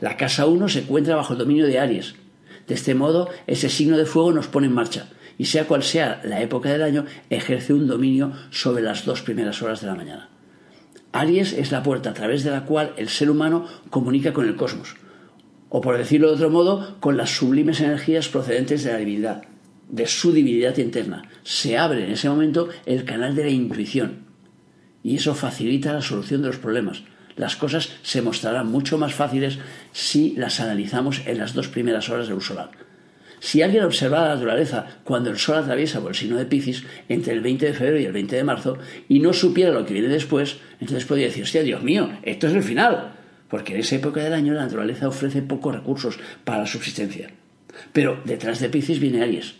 La 0.00 0.16
casa 0.16 0.46
1 0.46 0.68
se 0.68 0.80
encuentra 0.80 1.16
bajo 1.16 1.32
el 1.32 1.38
dominio 1.38 1.66
de 1.66 1.78
Aries. 1.78 2.14
De 2.66 2.74
este 2.74 2.94
modo, 2.94 3.28
ese 3.46 3.68
signo 3.68 3.96
de 3.96 4.06
fuego 4.06 4.32
nos 4.32 4.48
pone 4.48 4.66
en 4.66 4.74
marcha 4.74 5.08
y 5.38 5.46
sea 5.46 5.66
cual 5.66 5.82
sea 5.82 6.20
la 6.24 6.40
época 6.40 6.70
del 6.70 6.82
año, 6.82 7.04
ejerce 7.30 7.72
un 7.72 7.86
dominio 7.86 8.32
sobre 8.50 8.82
las 8.82 9.04
dos 9.04 9.22
primeras 9.22 9.62
horas 9.62 9.80
de 9.80 9.86
la 9.88 9.94
mañana. 9.94 10.28
Aries 11.12 11.52
es 11.52 11.72
la 11.72 11.82
puerta 11.82 12.10
a 12.10 12.14
través 12.14 12.44
de 12.44 12.50
la 12.50 12.64
cual 12.64 12.92
el 12.96 13.08
ser 13.08 13.30
humano 13.30 13.66
comunica 13.90 14.32
con 14.32 14.46
el 14.46 14.56
cosmos, 14.56 14.96
o 15.68 15.80
por 15.80 15.98
decirlo 15.98 16.28
de 16.28 16.34
otro 16.34 16.50
modo, 16.50 16.96
con 17.00 17.16
las 17.16 17.30
sublimes 17.30 17.80
energías 17.80 18.28
procedentes 18.28 18.84
de 18.84 18.92
la 18.92 18.98
divinidad, 18.98 19.42
de 19.88 20.06
su 20.06 20.32
divinidad 20.32 20.76
interna. 20.78 21.28
Se 21.42 21.76
abre 21.76 22.04
en 22.04 22.12
ese 22.12 22.28
momento 22.28 22.68
el 22.86 23.04
canal 23.04 23.34
de 23.34 23.44
la 23.44 23.50
intuición, 23.50 24.26
y 25.02 25.16
eso 25.16 25.34
facilita 25.34 25.92
la 25.92 26.02
solución 26.02 26.42
de 26.42 26.48
los 26.48 26.58
problemas. 26.58 27.02
Las 27.36 27.56
cosas 27.56 27.90
se 28.02 28.22
mostrarán 28.22 28.66
mucho 28.66 28.98
más 28.98 29.14
fáciles 29.14 29.58
si 29.92 30.34
las 30.36 30.60
analizamos 30.60 31.22
en 31.26 31.38
las 31.38 31.54
dos 31.54 31.68
primeras 31.68 32.08
horas 32.08 32.28
del 32.28 32.40
solar. 32.40 32.70
Si 33.42 33.60
alguien 33.60 33.82
observara 33.82 34.28
la 34.28 34.34
naturaleza 34.34 34.86
cuando 35.02 35.28
el 35.28 35.36
Sol 35.36 35.56
atraviesa 35.56 36.00
por 36.00 36.10
el 36.10 36.16
signo 36.16 36.36
de 36.36 36.46
Piscis 36.46 36.84
entre 37.08 37.32
el 37.32 37.40
20 37.40 37.66
de 37.66 37.74
febrero 37.74 37.98
y 37.98 38.04
el 38.04 38.12
20 38.12 38.36
de 38.36 38.44
marzo 38.44 38.78
y 39.08 39.18
no 39.18 39.32
supiera 39.32 39.72
lo 39.72 39.84
que 39.84 39.94
viene 39.94 40.08
después, 40.08 40.58
entonces 40.78 41.04
podría 41.04 41.26
decir, 41.26 41.42
hostia, 41.42 41.64
Dios 41.64 41.82
mío, 41.82 42.08
esto 42.22 42.46
es 42.46 42.54
el 42.54 42.62
final. 42.62 43.14
Porque 43.48 43.74
en 43.74 43.80
esa 43.80 43.96
época 43.96 44.22
del 44.22 44.32
año 44.32 44.54
la 44.54 44.62
naturaleza 44.62 45.08
ofrece 45.08 45.42
pocos 45.42 45.74
recursos 45.74 46.20
para 46.44 46.60
la 46.60 46.66
subsistencia. 46.66 47.30
Pero 47.92 48.20
detrás 48.24 48.60
de 48.60 48.68
Piscis 48.68 49.00
viene 49.00 49.22
Aries 49.22 49.56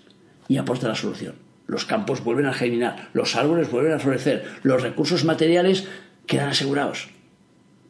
y 0.47 0.59
aporta 0.59 0.87
la 0.87 0.95
solución. 0.95 1.35
Los 1.67 1.85
campos 1.85 2.23
vuelven 2.23 2.47
a 2.47 2.53
germinar, 2.53 3.09
los 3.15 3.35
árboles 3.35 3.69
vuelven 3.69 3.95
a 3.95 3.99
florecer, 3.99 4.45
los 4.63 4.81
recursos 4.81 5.25
materiales 5.25 5.89
quedan 6.27 6.51
asegurados. 6.51 7.09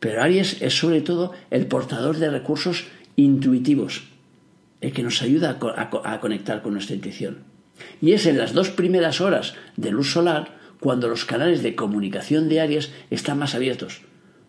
Pero 0.02 0.20
Aries 0.20 0.60
es 0.60 0.76
sobre 0.76 1.00
todo 1.00 1.30
el 1.52 1.66
portador 1.66 2.16
de 2.16 2.28
recursos 2.28 2.86
intuitivos, 3.14 4.02
el 4.80 4.92
que 4.92 5.04
nos 5.04 5.22
ayuda 5.22 5.60
a, 5.76 6.18
conectar 6.18 6.60
con 6.60 6.72
nuestra 6.72 6.96
intuición. 6.96 7.44
Y 8.00 8.10
es 8.10 8.26
en 8.26 8.36
las 8.36 8.52
dos 8.52 8.70
primeras 8.70 9.20
horas 9.20 9.54
de 9.76 9.92
luz 9.92 10.10
solar 10.10 10.58
cuando 10.80 11.06
los 11.06 11.24
canales 11.24 11.62
de 11.62 11.76
comunicación 11.76 12.48
diarias 12.48 12.90
están 13.10 13.38
más 13.38 13.54
abiertos 13.54 14.00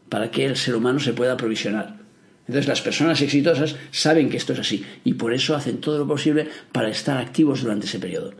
para 0.09 0.31
que 0.31 0.43
el 0.43 0.57
ser 0.57 0.75
humano 0.75 0.99
se 0.99 1.13
pueda 1.13 1.33
aprovisionar. 1.33 1.97
Entonces 2.47 2.67
las 2.67 2.81
personas 2.81 3.21
exitosas 3.21 3.75
saben 3.91 4.31
que 4.31 4.37
esto 4.37 4.53
es 4.53 4.59
así 4.59 4.83
y 5.03 5.13
por 5.13 5.35
eso 5.35 5.55
hacen 5.55 5.77
todo 5.77 5.99
lo 5.99 6.07
posible 6.07 6.47
para 6.71 6.89
estar 6.89 7.19
activos 7.19 7.61
durante 7.61 7.85
ese 7.85 7.99
periodo. 7.99 8.33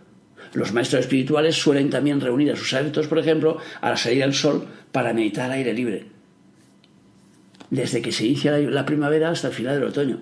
Los 0.56 0.73
maestros 0.73 1.02
espirituales 1.02 1.62
suelen 1.62 1.91
también 1.91 2.21
reunir 2.21 2.52
a 2.52 2.56
sus 2.56 2.73
adeptos, 2.73 3.06
por 3.06 3.19
ejemplo, 3.19 3.60
a 3.82 3.91
la 3.91 3.97
salida 3.97 4.26
del 4.26 4.34
sol 4.34 4.65
para 4.91 5.13
meditar 5.13 5.52
aire 5.52 5.73
libre, 5.73 6.12
desde 7.73 8.03
que 8.03 8.12
se 8.12 8.27
inicia 8.27 8.55
la 8.59 8.86
primavera 8.86 9.31
hasta 9.31 9.47
el 9.47 9.53
final 9.53 9.75
del 9.75 9.89
otoño. 9.89 10.21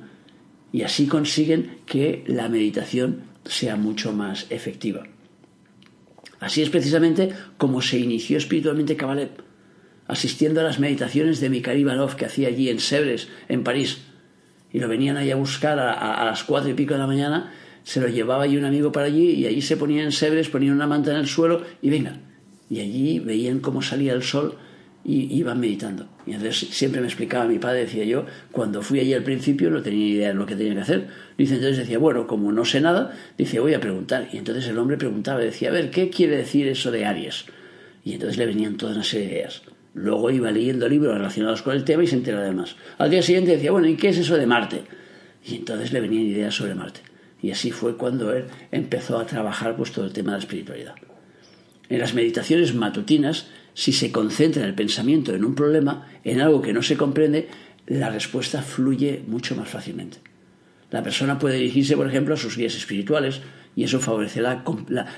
Y 0.72 0.84
así 0.84 1.08
consiguen 1.08 1.80
que 1.86 2.24
la 2.28 2.48
meditación 2.48 3.24
sea 3.44 3.76
mucho 3.76 4.14
más 4.14 4.48
efectiva. 4.50 5.04
Así 6.40 6.62
es 6.62 6.70
precisamente 6.70 7.34
como 7.58 7.82
se 7.82 8.00
inició 8.00 8.38
espiritualmente 8.38 8.96
Kabbalah, 8.96 9.28
asistiendo 10.08 10.62
a 10.62 10.64
las 10.64 10.80
meditaciones 10.80 11.42
de 11.42 11.50
Mikhail 11.50 11.80
Ivanov 11.80 12.16
que 12.16 12.26
hacía 12.26 12.48
allí 12.48 12.70
en 12.70 12.80
Sebres, 12.80 13.28
en 13.50 13.66
París. 13.66 14.00
Y 14.72 14.80
lo 14.80 14.88
venían 14.88 15.18
ahí 15.18 15.30
a 15.30 15.36
buscar 15.36 15.78
a, 15.78 16.24
las 16.24 16.46
cuatro 16.46 16.70
y 16.70 16.74
pico 16.74 16.94
de 16.94 17.02
la 17.02 17.08
mañana 17.08 17.52
se 17.84 18.00
lo 18.00 18.08
llevaba 18.08 18.44
allí 18.44 18.56
un 18.56 18.66
amigo 18.66 18.94
para 18.94 19.08
allí 19.08 19.32
y 19.32 19.46
allí 19.48 19.62
se 19.62 19.76
ponían 19.76 20.12
sebres, 20.12 20.50
ponían 20.50 20.76
una 20.76 20.86
manta 20.86 21.12
en 21.12 21.18
el 21.18 21.28
suelo 21.28 21.64
y 21.82 21.90
venga. 21.90 22.20
Y 22.70 22.80
allí 22.80 23.20
veían 23.20 23.60
cómo 23.60 23.82
salía 23.82 24.14
el 24.14 24.24
sol 24.24 24.58
y 25.04 25.34
iban 25.36 25.60
meditando. 25.60 26.08
Y 26.26 26.34
entonces 26.34 26.70
siempre 26.70 27.02
me 27.02 27.08
explicaba 27.08 27.46
mi 27.46 27.58
padre, 27.58 27.82
decía 27.82 28.04
yo, 28.06 28.26
cuando 28.52 28.82
fui 28.82 29.00
allí 29.00 29.14
al 29.14 29.24
principio 29.24 29.70
no 29.70 29.82
tenía 29.82 30.08
idea 30.08 30.28
de 30.30 30.34
lo 30.36 30.46
que 30.46 30.56
tenía 30.56 30.76
que 30.76 30.82
hacer. 30.82 31.08
Dice, 31.38 31.56
entonces 31.56 31.78
decía, 31.80 31.98
bueno, 31.98 32.28
como 32.28 32.52
no 32.52 32.66
sé 32.66 32.82
nada, 32.82 33.16
dice, 33.38 33.60
voy 33.60 33.74
a 33.74 33.80
preguntar. 33.80 34.30
Y 34.32 34.38
entonces 34.38 34.68
el 34.68 34.78
hombre 34.78 34.98
preguntaba, 34.98 35.40
decía, 35.40 35.70
a 35.70 35.72
ver, 35.72 35.90
¿qué 35.90 36.10
quiere 36.10 36.38
decir 36.38 36.68
eso 36.68 36.92
de 36.92 37.06
Aries? 37.06 37.46
Y 38.04 38.14
entonces 38.14 38.38
le 38.38 38.46
venían 38.46 38.78
todas 38.78 39.12
de 39.12 39.24
ideas. 39.24 39.64
Luego 39.94 40.32
iba 40.32 40.52
leyendo 40.52 40.88
libros 40.88 41.16
relacionados 41.16 41.62
con 41.62 41.76
el 41.76 41.84
tema 41.84 42.04
y 42.04 42.08
se 42.08 42.16
enteraba 42.16 42.44
de 42.44 42.52
más. 42.52 42.76
Al 42.98 43.10
día 43.10 43.22
siguiente 43.22 43.52
decía, 43.52 43.72
bueno, 43.72 43.88
¿y 43.88 43.96
qué 43.96 44.10
es 44.10 44.18
eso 44.18 44.38
de 44.38 44.46
Marte? 44.46 44.84
Y 45.46 45.56
entonces 45.56 45.92
le 45.92 46.02
venían 46.02 46.24
ideas 46.24 46.56
sobre 46.56 46.76
Marte. 46.76 47.02
Y 47.42 47.52
así 47.52 47.72
fue 47.72 47.98
cuando 47.98 48.32
él 48.34 48.46
empezó 48.72 49.18
a 49.18 49.26
trabajar 49.26 49.76
pues, 49.76 49.92
todo 49.92 50.06
el 50.06 50.14
tema 50.14 50.32
de 50.32 50.38
la 50.38 50.44
espiritualidad. 50.44 50.96
En 51.90 52.00
las 52.00 52.14
meditaciones 52.14 52.74
matutinas, 52.74 53.48
si 53.74 53.94
se 53.94 54.12
concentra 54.12 54.66
el 54.66 54.76
pensamiento 54.76 55.34
en 55.34 55.46
un 55.46 55.56
problema, 55.56 56.08
en 56.24 56.42
algo 56.42 56.62
que 56.62 56.74
no 56.74 56.82
se 56.82 56.98
comprende, 56.98 57.50
la 57.88 58.10
respuesta 58.10 58.62
fluye 58.62 59.24
mucho 59.28 59.56
más 59.56 59.70
fácilmente. 59.70 60.18
La 60.92 61.04
persona 61.04 61.40
puede 61.40 61.56
dirigirse, 61.56 61.96
por 61.96 62.08
ejemplo, 62.08 62.34
a 62.34 62.38
sus 62.38 62.58
guías 62.58 62.76
espirituales 62.76 63.42
y 63.76 63.84
eso 63.84 64.00
favorecerá 64.00 64.64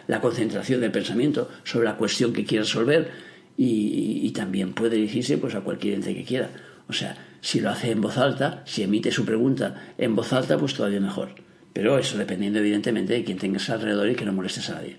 la, 0.07 0.21
concentración 0.21 0.81
del 0.81 0.91
pensamiento 0.91 1.49
sobre 1.63 1.85
la 1.85 1.97
cuestión 1.97 2.31
que 2.31 2.45
quiera 2.45 2.63
resolver 2.63 3.11
y, 3.57 4.31
también 4.31 4.73
puede 4.73 4.95
dirigirse 4.95 5.37
pues, 5.37 5.55
a 5.55 5.61
cualquier 5.61 5.95
ente 5.95 6.15
que 6.15 6.23
quiera. 6.23 6.49
O 6.87 6.93
sea, 6.93 7.15
si 7.41 7.59
lo 7.59 7.69
hace 7.69 7.91
en 7.91 8.01
voz 8.01 8.17
alta, 8.17 8.63
si 8.65 8.83
emite 8.83 9.11
su 9.11 9.25
pregunta 9.25 9.93
en 9.97 10.15
voz 10.15 10.33
alta, 10.33 10.57
pues 10.57 10.73
todavía 10.73 10.99
mejor. 10.99 11.29
Pero 11.71 11.97
eso 11.97 12.17
dependiendo 12.17 12.59
evidentemente 12.59 13.13
de 13.13 13.23
quien 13.23 13.37
tengas 13.37 13.69
alrededor 13.69 14.09
y 14.09 14.15
que 14.15 14.25
no 14.25 14.33
molestes 14.33 14.69
a 14.69 14.75
nadie. 14.75 14.97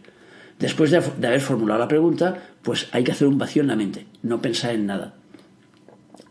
Después 0.59 0.91
de, 0.91 0.99
haber 0.99 1.41
formulado 1.41 1.81
la 1.81 1.89
pregunta, 1.89 2.51
pues 2.63 2.89
hay 2.93 3.05
que 3.05 3.13
hacer 3.13 3.27
un 3.27 3.39
vacío 3.39 3.63
en 3.63 3.69
la 3.69 3.77
mente, 3.77 4.07
no 4.23 4.41
pensar 4.41 4.75
en 4.75 4.87
nada. 4.87 5.15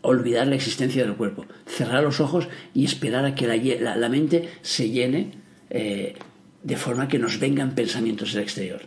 Olvidar 0.00 0.46
la 0.46 0.54
existencia 0.54 1.04
del 1.04 1.14
cuerpo, 1.14 1.46
cerrar 1.66 2.02
los 2.02 2.20
ojos 2.20 2.48
y 2.74 2.84
esperar 2.84 3.24
a 3.24 3.34
que 3.34 3.46
la, 3.80 4.08
mente 4.08 4.50
se 4.62 4.90
llene 4.90 5.32
eh, 5.70 6.14
de 6.62 6.76
forma 6.76 7.08
que 7.08 7.18
nos 7.18 7.38
vengan 7.38 7.74
pensamientos 7.74 8.32
del 8.32 8.42
exterior. 8.42 8.82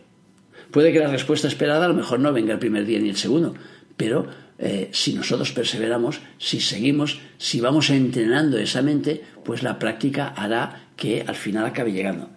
Puede 0.72 0.92
que 0.92 1.00
la 1.00 1.08
respuesta 1.08 1.48
esperada 1.48 1.86
a 1.86 1.90
lo 1.90 1.94
mejor 1.94 2.20
no 2.20 2.34
venga 2.34 2.54
el 2.54 2.60
primer 2.60 2.86
día 2.86 3.00
ni 3.00 3.10
el 3.10 3.16
segundo, 3.16 3.54
pero 3.96 4.28
eh, 4.60 4.90
si 4.92 5.14
nosotros 5.14 5.52
perseveramos, 5.52 6.20
si 6.38 6.60
seguimos, 6.60 7.20
si 7.38 7.62
vamos 7.62 7.90
entrenando 7.90 8.58
esa 8.58 8.82
mente, 8.82 9.24
pues 9.44 9.64
la 9.64 9.80
práctica 9.80 10.28
hará 10.28 10.90
que 10.96 11.24
al 11.26 11.36
final 11.36 11.66
acabe 11.66 11.94
llegando. 11.94 12.30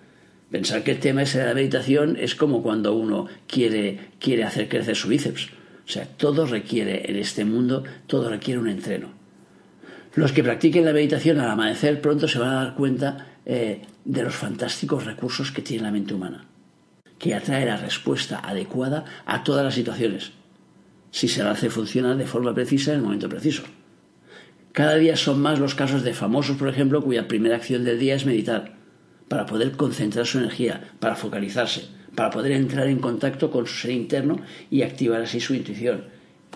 Pensar 0.50 0.82
que 0.82 0.90
el 0.90 0.98
tema 0.98 1.22
ese 1.22 1.38
de 1.38 1.46
la 1.46 1.54
meditación 1.54 2.16
es 2.18 2.34
como 2.34 2.62
cuando 2.62 2.94
uno 2.94 3.26
quiere, 3.46 4.10
quiere 4.18 4.42
hacer 4.42 4.68
crecer 4.68 4.96
su 4.96 5.08
bíceps. 5.08 5.50
O 5.86 5.92
sea, 5.92 6.06
todo 6.06 6.46
requiere 6.46 7.10
en 7.10 7.16
este 7.16 7.44
mundo, 7.44 7.84
todo 8.06 8.28
requiere 8.28 8.60
un 8.60 8.68
entreno. 8.68 9.12
Los 10.14 10.32
que 10.32 10.42
practiquen 10.42 10.84
la 10.84 10.92
meditación 10.92 11.38
al 11.38 11.50
amanecer 11.50 12.00
pronto 12.00 12.26
se 12.26 12.40
van 12.40 12.48
a 12.48 12.64
dar 12.64 12.74
cuenta 12.74 13.28
eh, 13.46 13.82
de 14.04 14.22
los 14.22 14.34
fantásticos 14.34 15.04
recursos 15.04 15.52
que 15.52 15.62
tiene 15.62 15.84
la 15.84 15.92
mente 15.92 16.14
humana, 16.14 16.46
que 17.18 17.34
atrae 17.34 17.64
la 17.64 17.76
respuesta 17.76 18.40
adecuada 18.40 19.04
a 19.26 19.44
todas 19.44 19.64
las 19.64 19.74
situaciones, 19.74 20.32
si 21.12 21.28
se 21.28 21.44
la 21.44 21.52
hace 21.52 21.70
funcionar 21.70 22.16
de 22.16 22.26
forma 22.26 22.54
precisa 22.54 22.90
en 22.90 22.98
el 22.98 23.04
momento 23.04 23.28
preciso. 23.28 23.62
Cada 24.72 24.96
día 24.96 25.16
son 25.16 25.40
más 25.40 25.60
los 25.60 25.76
casos 25.76 26.02
de 26.02 26.14
famosos, 26.14 26.56
por 26.56 26.68
ejemplo, 26.68 27.02
cuya 27.02 27.28
primera 27.28 27.56
acción 27.56 27.84
del 27.84 28.00
día 28.00 28.16
es 28.16 28.26
meditar, 28.26 28.79
para 29.30 29.46
poder 29.46 29.70
concentrar 29.76 30.26
su 30.26 30.38
energía, 30.38 30.90
para 30.98 31.14
focalizarse, 31.14 31.84
para 32.16 32.30
poder 32.30 32.50
entrar 32.50 32.88
en 32.88 32.98
contacto 32.98 33.52
con 33.52 33.64
su 33.68 33.74
ser 33.74 33.92
interno 33.92 34.40
y 34.72 34.82
activar 34.82 35.22
así 35.22 35.38
su 35.38 35.54
intuición 35.54 36.06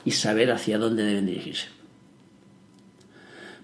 y 0.04 0.10
saber 0.10 0.50
hacia 0.50 0.76
dónde 0.76 1.04
deben 1.04 1.24
dirigirse. 1.24 1.68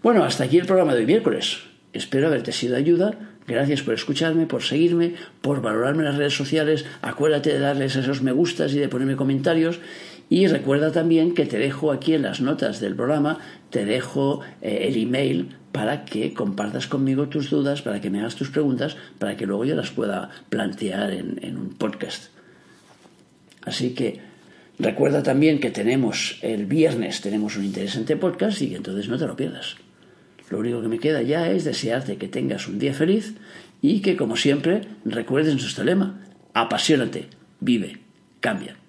Bueno, 0.00 0.22
hasta 0.22 0.44
aquí 0.44 0.58
el 0.58 0.66
programa 0.66 0.94
de 0.94 1.00
hoy 1.00 1.06
miércoles. 1.06 1.58
Espero 1.92 2.28
haberte 2.28 2.52
sido 2.52 2.74
de 2.74 2.78
ayuda. 2.78 3.18
Gracias 3.48 3.82
por 3.82 3.94
escucharme, 3.94 4.46
por 4.46 4.62
seguirme, 4.62 5.14
por 5.40 5.60
valorarme 5.60 6.04
en 6.04 6.10
las 6.10 6.16
redes 6.16 6.36
sociales. 6.36 6.86
Acuérdate 7.02 7.52
de 7.52 7.58
darles 7.58 7.96
esos 7.96 8.22
me 8.22 8.30
gustas 8.30 8.72
y 8.74 8.78
de 8.78 8.88
ponerme 8.88 9.16
comentarios 9.16 9.80
y 10.28 10.46
recuerda 10.46 10.92
también 10.92 11.34
que 11.34 11.46
te 11.46 11.58
dejo 11.58 11.90
aquí 11.90 12.14
en 12.14 12.22
las 12.22 12.40
notas 12.40 12.78
del 12.78 12.94
programa, 12.94 13.40
te 13.70 13.84
dejo 13.84 14.42
eh, 14.62 14.86
el 14.88 15.02
email 15.02 15.56
para 15.72 16.04
que 16.04 16.34
compartas 16.34 16.86
conmigo 16.86 17.28
tus 17.28 17.50
dudas, 17.50 17.82
para 17.82 18.00
que 18.00 18.10
me 18.10 18.20
hagas 18.20 18.34
tus 18.34 18.50
preguntas, 18.50 18.96
para 19.18 19.36
que 19.36 19.46
luego 19.46 19.64
yo 19.64 19.76
las 19.76 19.90
pueda 19.90 20.30
plantear 20.48 21.12
en, 21.12 21.56
un 21.56 21.70
podcast. 21.70 22.30
Así 23.62 23.90
que 23.94 24.20
recuerda 24.78 25.22
también 25.22 25.60
que 25.60 25.70
tenemos 25.70 26.38
el 26.42 26.66
viernes, 26.66 27.20
tenemos 27.20 27.56
un 27.56 27.64
interesante 27.64 28.16
podcast 28.16 28.60
y 28.62 28.70
que 28.70 28.76
entonces 28.76 29.08
no 29.08 29.18
te 29.18 29.26
lo 29.26 29.36
pierdas. 29.36 29.76
Lo 30.48 30.58
único 30.58 30.82
que 30.82 30.88
me 30.88 30.98
queda 30.98 31.22
ya 31.22 31.48
es 31.50 31.64
desearte 31.64 32.16
que 32.16 32.26
tengas 32.26 32.66
un 32.66 32.78
día 32.80 32.92
feliz 32.92 33.34
y 33.80 34.00
que, 34.00 34.16
como 34.16 34.36
siempre, 34.36 34.82
recuerdes 35.04 35.54
nuestro 35.54 35.84
lema, 35.84 36.20
apasionate, 36.54 37.28
vive, 37.60 37.98
cambia. 38.40 38.79